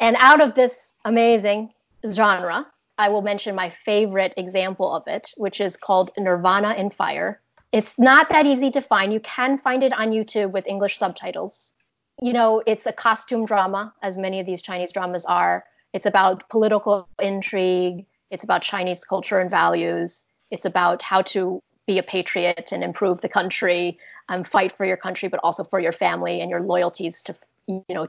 And 0.00 0.16
out 0.18 0.40
of 0.40 0.54
this 0.54 0.94
amazing 1.04 1.74
genre, 2.10 2.66
I 2.96 3.10
will 3.10 3.20
mention 3.20 3.54
my 3.54 3.68
favorite 3.68 4.32
example 4.38 4.90
of 4.90 5.02
it, 5.06 5.28
which 5.36 5.60
is 5.60 5.76
called 5.76 6.12
Nirvana 6.16 6.72
in 6.76 6.88
Fire. 6.88 7.42
It's 7.72 7.98
not 7.98 8.30
that 8.30 8.46
easy 8.46 8.70
to 8.70 8.80
find. 8.80 9.12
You 9.12 9.20
can 9.20 9.58
find 9.58 9.82
it 9.82 9.92
on 9.92 10.12
YouTube 10.12 10.52
with 10.52 10.66
English 10.66 10.96
subtitles. 10.96 11.74
You 12.22 12.32
know, 12.32 12.62
it's 12.66 12.86
a 12.86 12.92
costume 12.92 13.44
drama, 13.44 13.92
as 14.02 14.16
many 14.16 14.40
of 14.40 14.46
these 14.46 14.62
Chinese 14.62 14.92
dramas 14.92 15.26
are. 15.26 15.64
It's 15.92 16.06
about 16.06 16.48
political 16.48 17.06
intrigue, 17.20 18.06
it's 18.30 18.44
about 18.44 18.62
Chinese 18.62 19.04
culture 19.04 19.40
and 19.40 19.50
values, 19.50 20.24
it's 20.52 20.64
about 20.64 21.02
how 21.02 21.22
to 21.22 21.60
be 21.86 21.98
a 21.98 22.02
patriot 22.02 22.70
and 22.70 22.84
improve 22.84 23.20
the 23.20 23.28
country, 23.28 23.98
and 24.28 24.46
fight 24.46 24.76
for 24.76 24.86
your 24.86 24.96
country, 24.96 25.28
but 25.28 25.40
also 25.42 25.64
for 25.64 25.80
your 25.80 25.92
family 25.92 26.40
and 26.40 26.48
your 26.48 26.60
loyalties 26.60 27.22
to, 27.22 27.34
you 27.66 27.82
know, 27.88 28.06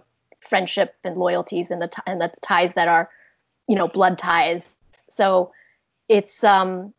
friendship 0.48 0.96
and 1.04 1.18
loyalties 1.18 1.72
and 1.72 1.82
the, 1.82 1.88
t- 1.88 2.02
and 2.06 2.22
the 2.22 2.32
ties 2.42 2.76
that 2.76 2.88
are 2.88 3.10
you 3.68 3.76
know 3.76 3.88
blood 3.88 4.18
ties. 4.18 4.76
So 5.10 5.52
it's 6.10 6.44
um 6.44 6.94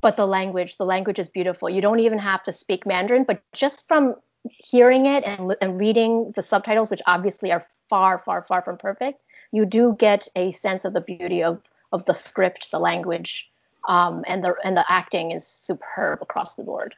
but 0.00 0.16
the 0.16 0.26
language 0.26 0.76
the 0.76 0.84
language 0.84 1.18
is 1.18 1.28
beautiful. 1.28 1.68
You 1.68 1.80
don't 1.80 2.00
even 2.00 2.18
have 2.18 2.42
to 2.44 2.52
speak 2.52 2.86
mandarin 2.86 3.24
but 3.24 3.42
just 3.52 3.88
from 3.88 4.14
hearing 4.50 5.06
it 5.06 5.24
and, 5.24 5.56
and 5.62 5.78
reading 5.78 6.32
the 6.36 6.42
subtitles 6.42 6.90
which 6.90 7.00
obviously 7.06 7.50
are 7.50 7.66
far 7.88 8.18
far 8.18 8.42
far 8.42 8.60
from 8.60 8.76
perfect 8.76 9.22
you 9.52 9.64
do 9.64 9.96
get 9.98 10.28
a 10.36 10.50
sense 10.50 10.84
of 10.84 10.92
the 10.92 11.00
beauty 11.00 11.42
of 11.42 11.62
of 11.92 12.04
the 12.04 12.12
script 12.12 12.70
the 12.70 12.78
language 12.78 13.50
um, 13.88 14.24
and 14.26 14.44
the 14.44 14.54
and 14.64 14.76
the 14.76 14.84
acting 14.90 15.32
is 15.32 15.46
superb 15.46 16.20
across 16.22 16.54
the 16.54 16.62
board 16.62 16.94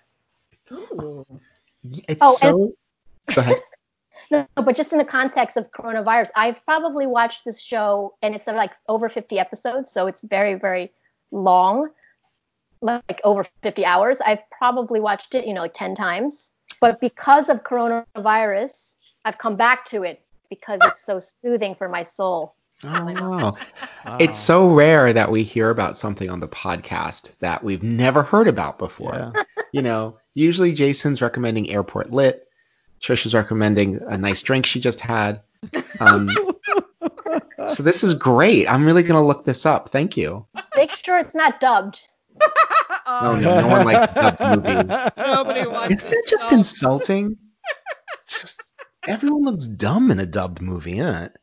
Ooh. 0.72 1.26
it's 2.08 2.20
oh, 2.20 2.34
so 2.36 2.48
and- 2.48 2.72
go 3.34 3.40
ahead 3.40 3.62
no, 4.30 4.46
but 4.54 4.76
just 4.76 4.92
in 4.92 4.98
the 4.98 5.04
context 5.04 5.56
of 5.56 5.70
coronavirus, 5.70 6.30
I've 6.36 6.64
probably 6.64 7.06
watched 7.06 7.44
this 7.44 7.60
show 7.60 8.14
and 8.22 8.34
it's 8.34 8.46
like 8.46 8.72
over 8.88 9.08
50 9.08 9.38
episodes, 9.38 9.92
so 9.92 10.06
it's 10.06 10.22
very, 10.22 10.54
very 10.54 10.92
long, 11.30 11.90
like 12.80 13.20
over 13.24 13.44
50 13.62 13.84
hours. 13.84 14.20
I've 14.20 14.48
probably 14.50 15.00
watched 15.00 15.34
it, 15.34 15.46
you 15.46 15.54
know, 15.54 15.62
like 15.62 15.74
10 15.74 15.94
times. 15.94 16.50
But 16.80 17.00
because 17.00 17.48
of 17.48 17.62
coronavirus, 17.62 18.96
I've 19.24 19.38
come 19.38 19.56
back 19.56 19.84
to 19.86 20.02
it 20.02 20.22
because 20.50 20.80
it's 20.84 21.04
so 21.04 21.20
soothing 21.20 21.74
for 21.74 21.88
my 21.88 22.02
soul. 22.02 22.54
Oh, 22.84 23.54
wow. 24.04 24.18
It's 24.20 24.38
so 24.38 24.68
rare 24.68 25.12
that 25.12 25.30
we 25.30 25.42
hear 25.42 25.70
about 25.70 25.96
something 25.96 26.28
on 26.28 26.40
the 26.40 26.48
podcast 26.48 27.38
that 27.38 27.64
we've 27.64 27.82
never 27.82 28.22
heard 28.22 28.48
about 28.48 28.78
before. 28.78 29.32
Yeah. 29.34 29.42
you 29.72 29.82
know, 29.82 30.18
usually 30.34 30.74
Jason's 30.74 31.22
recommending 31.22 31.70
Airport 31.70 32.10
Lit 32.10 32.46
Trish 33.00 33.26
is 33.26 33.34
recommending 33.34 34.00
a 34.08 34.16
nice 34.16 34.42
drink 34.42 34.66
she 34.66 34.80
just 34.80 35.00
had. 35.00 35.40
Um, 36.00 36.28
so 37.68 37.82
this 37.82 38.02
is 38.02 38.14
great. 38.14 38.70
I'm 38.70 38.84
really 38.84 39.02
going 39.02 39.20
to 39.20 39.26
look 39.26 39.44
this 39.44 39.66
up. 39.66 39.90
Thank 39.90 40.16
you. 40.16 40.46
Make 40.76 40.90
sure 40.90 41.18
it's 41.18 41.34
not 41.34 41.60
dubbed. 41.60 42.00
oh 43.06 43.36
no, 43.40 43.60
no 43.60 43.68
one 43.68 43.86
likes 43.86 44.12
dubbed 44.12 44.40
movies. 44.64 44.98
Nobody 45.16 45.66
wants. 45.66 45.94
Isn't 45.94 46.10
that 46.10 46.24
just 46.26 46.48
dumb. 46.48 46.58
insulting? 46.58 47.36
just 48.28 48.62
everyone 49.06 49.44
looks 49.44 49.66
dumb 49.66 50.10
in 50.10 50.18
a 50.18 50.26
dubbed 50.26 50.60
movie, 50.60 50.98
isn't 50.98 51.14
it? 51.14 51.36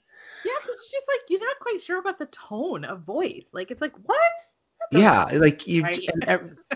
Yeah, 0.46 0.52
because 0.62 0.76
it's 0.80 0.92
just 0.92 1.06
like 1.08 1.22
you're 1.30 1.40
not 1.40 1.60
quite 1.74 1.82
sure 1.82 2.00
about 2.00 2.20
the 2.20 2.28
tone 2.28 2.86
of 2.86 3.02
voice. 3.02 3.46
Like 3.52 3.72
it's 3.72 3.82
like 3.82 3.94
what? 4.06 4.20
Yeah, 4.92 5.24
like 5.34 5.66
you, 5.68 5.84
right. 5.84 6.00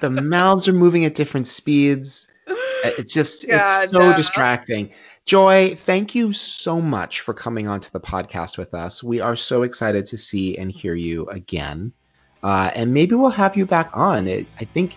the 0.01 0.09
mouths 0.09 0.67
are 0.67 0.73
moving 0.73 1.05
at 1.05 1.13
different 1.13 1.45
speeds. 1.45 2.27
It's 2.83 3.13
just 3.13 3.47
God, 3.47 3.83
it's 3.83 3.91
so 3.91 3.99
no. 3.99 4.17
distracting. 4.17 4.91
Joy, 5.25 5.75
thank 5.75 6.15
you 6.15 6.31
so 6.31 6.81
much 6.81 7.19
for 7.21 7.33
coming 7.33 7.67
onto 7.67 7.91
the 7.91 7.99
podcast 7.99 8.57
with 8.57 8.73
us. 8.73 9.03
We 9.03 9.19
are 9.19 9.35
so 9.35 9.63
excited 9.63 10.05
to 10.07 10.17
see 10.17 10.57
and 10.57 10.71
hear 10.71 10.95
you 10.95 11.27
again. 11.27 11.91
Uh, 12.43 12.71
and 12.75 12.93
maybe 12.93 13.13
we'll 13.13 13.29
have 13.29 13.57
you 13.57 13.65
back 13.65 13.89
on. 13.93 14.25
It, 14.25 14.47
I 14.59 14.63
think 14.63 14.95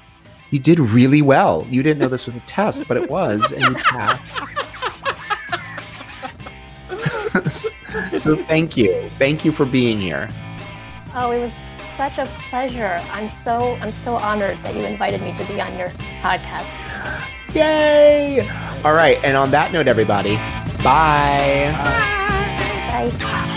you 0.50 0.60
did 0.60 0.78
really 0.78 1.20
well. 1.20 1.66
You 1.68 1.82
didn't 1.82 1.98
know 1.98 2.08
this 2.08 2.26
was 2.26 2.36
a 2.36 2.40
test, 2.40 2.86
but 2.86 2.96
it 2.96 3.10
was, 3.10 3.50
and 3.50 3.62
you 3.62 3.74
passed. 3.82 4.69
so 8.12 8.36
thank 8.44 8.76
you. 8.76 9.08
Thank 9.10 9.44
you 9.44 9.52
for 9.52 9.64
being 9.64 10.00
here. 10.00 10.28
Oh, 11.14 11.30
it 11.32 11.40
was 11.40 11.52
such 11.96 12.18
a 12.18 12.26
pleasure. 12.48 12.98
I'm 13.12 13.28
so 13.28 13.76
I'm 13.80 13.90
so 13.90 14.14
honored 14.14 14.56
that 14.62 14.74
you 14.74 14.84
invited 14.84 15.20
me 15.22 15.34
to 15.34 15.44
be 15.44 15.60
on 15.60 15.76
your 15.78 15.88
podcast. 16.22 16.68
Yay! 17.54 18.48
All 18.84 18.94
right, 18.94 19.18
and 19.24 19.36
on 19.36 19.50
that 19.50 19.72
note, 19.72 19.88
everybody, 19.88 20.36
bye. 20.82 21.70
Bye. 21.72 23.10
bye. 23.20 23.56